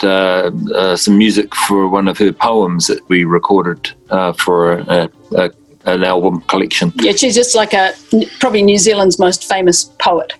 [0.97, 3.91] some music for one of her poems that we recorded
[4.37, 5.51] for a, a,
[5.85, 6.91] an album collection.
[6.95, 7.93] Yeah, she's just like a
[8.39, 10.33] probably New Zealand's most famous poet.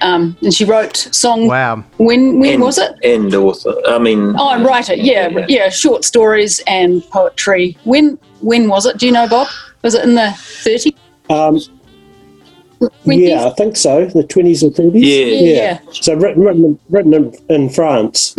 [0.00, 1.46] Um, and she wrote song.
[1.46, 1.84] Wow.
[1.98, 2.92] When when And- was it?
[3.04, 4.94] And author, I mean, Oh, and writer.
[4.94, 5.46] Yeah, Yeah.
[5.48, 7.76] yeah, short stories and poetry.
[7.84, 8.98] When when was it?
[8.98, 9.48] Do you know, Bob?
[9.82, 10.32] Was it in the
[10.64, 10.94] 30s?
[11.30, 11.58] um,
[12.80, 13.28] 20s?
[13.28, 14.06] yeah, I think so.
[14.06, 15.02] The twenties and thirties.
[15.04, 15.24] Yeah.
[15.26, 15.78] Yeah.
[15.92, 18.34] So written written, written in, in France.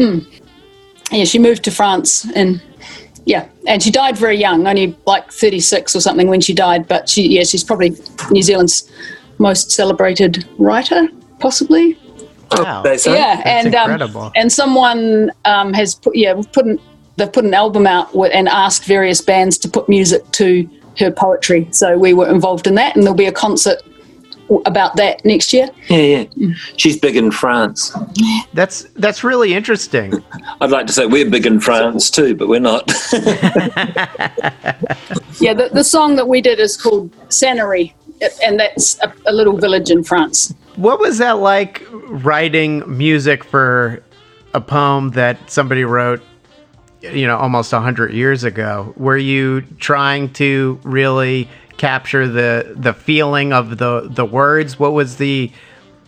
[1.11, 2.61] Yeah, she moved to France and
[3.25, 6.87] yeah, and she died very young, only like 36 or something when she died.
[6.87, 7.93] But she, yeah, she's probably
[8.31, 8.89] New Zealand's
[9.37, 11.07] most celebrated writer,
[11.39, 11.97] possibly.
[12.51, 12.81] Wow.
[12.81, 14.21] they yeah, That's and incredible.
[14.21, 16.79] um, and someone um, has put yeah put an,
[17.17, 20.69] they've put an album out with, and asked various bands to put music to
[20.99, 21.67] her poetry.
[21.71, 23.81] So we were involved in that, and there'll be a concert
[24.65, 25.69] about that next year.
[25.89, 26.53] Yeah, yeah.
[26.77, 27.93] She's big in France.
[28.53, 30.23] That's that's really interesting.
[30.61, 32.89] I'd like to say we're big in France too, but we're not.
[35.39, 37.93] Yeah, the, the song that we did is called Sanary,
[38.43, 40.53] and that's a, a little village in France.
[40.77, 44.03] What was that like writing music for
[44.53, 46.21] a poem that somebody wrote,
[47.01, 48.93] you know, almost 100 years ago?
[48.95, 54.79] Were you trying to really capture the the feeling of the the words?
[54.79, 55.51] What was the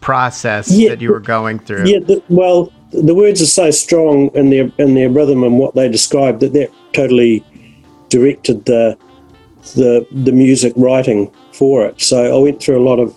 [0.02, 0.90] process Yeah.
[0.90, 1.86] that you were going through?
[1.88, 5.74] Yeah, the, well, the words are so strong in their in their rhythm and what
[5.74, 7.44] they describe that that totally
[8.10, 8.96] directed the
[9.76, 12.00] the the music writing for it.
[12.02, 13.16] So I went through a lot of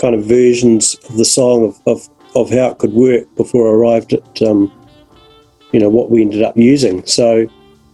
[0.00, 3.72] kind of versions of the song of, of, of how it could work before I
[3.72, 4.72] arrived at um,
[5.72, 7.04] you know what we ended up using.
[7.06, 7.46] So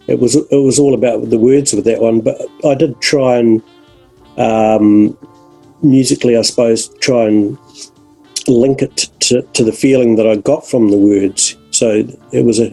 [0.07, 3.37] it was it was all about the words with that one, but I did try
[3.37, 3.63] and
[4.39, 5.17] um,
[5.83, 7.59] musically, I suppose, try and
[8.47, 11.57] link it to, to the feeling that I got from the words.
[11.71, 12.73] So it was a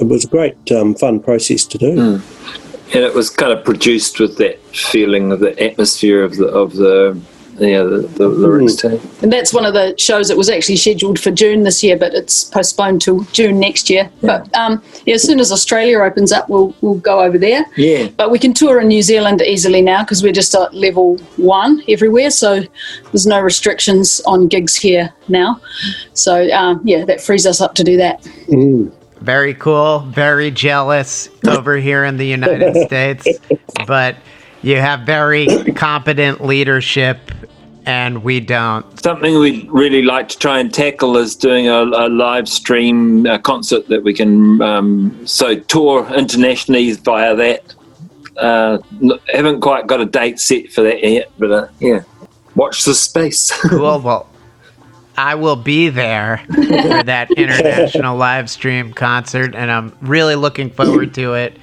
[0.00, 2.20] it was a great um, fun process to do.
[2.92, 6.74] and it was kind of produced with that feeling of the atmosphere of the of
[6.74, 7.18] the
[7.58, 9.00] yeah the, the lyrics too.
[9.22, 12.14] And that's one of the shows that was actually scheduled for June this year, but
[12.14, 14.10] it's postponed till June next year.
[14.20, 17.64] But um, yeah, as soon as Australia opens up, we'll we'll go over there.
[17.76, 18.08] Yeah.
[18.16, 21.82] But we can tour in New Zealand easily now because we're just at level one
[21.88, 22.62] everywhere, so
[23.12, 25.60] there's no restrictions on gigs here now.
[26.14, 28.24] So um, yeah, that frees us up to do that.
[29.20, 30.00] Very cool.
[30.00, 33.26] Very jealous over here in the United States.
[33.86, 34.16] But
[34.62, 37.18] you have very competent leadership,
[37.86, 38.84] and we don't.
[39.00, 43.38] Something we'd really like to try and tackle is doing a, a live stream uh
[43.38, 47.74] concert that we can um, so tour internationally via that.
[48.36, 48.78] Uh,
[49.32, 52.02] haven't quite got a date set for that yet, but uh, yeah,
[52.56, 53.52] watch the space.
[53.68, 54.00] Cool.
[54.00, 54.28] Well,
[55.16, 61.14] I will be there for that international live stream concert, and I'm really looking forward
[61.14, 61.56] to it.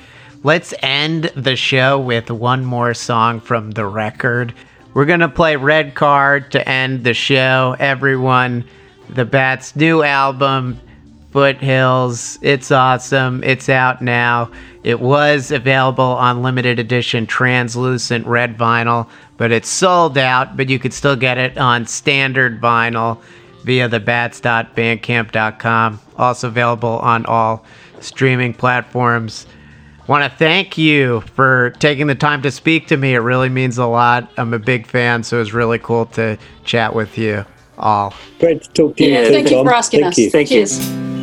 [0.43, 4.53] Let's end the show with one more song from the record.
[4.93, 7.77] We're going to play Red Card to end the show.
[7.79, 8.65] Everyone,
[9.07, 10.81] the Bats' new album,
[11.31, 12.37] Foothills.
[12.41, 13.41] It's awesome.
[13.41, 14.51] It's out now.
[14.83, 19.07] It was available on limited edition translucent red vinyl,
[19.37, 20.57] but it's sold out.
[20.57, 23.21] But you could still get it on standard vinyl
[23.63, 26.01] via the bats.bandcamp.com.
[26.17, 27.63] Also available on all
[28.01, 29.47] streaming platforms.
[30.07, 33.13] Want to thank you for taking the time to speak to me.
[33.13, 34.29] It really means a lot.
[34.37, 37.45] I'm a big fan, so it was really cool to chat with you.
[37.77, 38.13] all.
[38.39, 39.11] Great to talk to you.
[39.11, 40.17] Yeah, Thank you for asking Thank us.
[40.17, 40.29] You.
[40.29, 40.57] Thank you.
[40.57, 40.71] Cheers.
[40.71, 41.20] See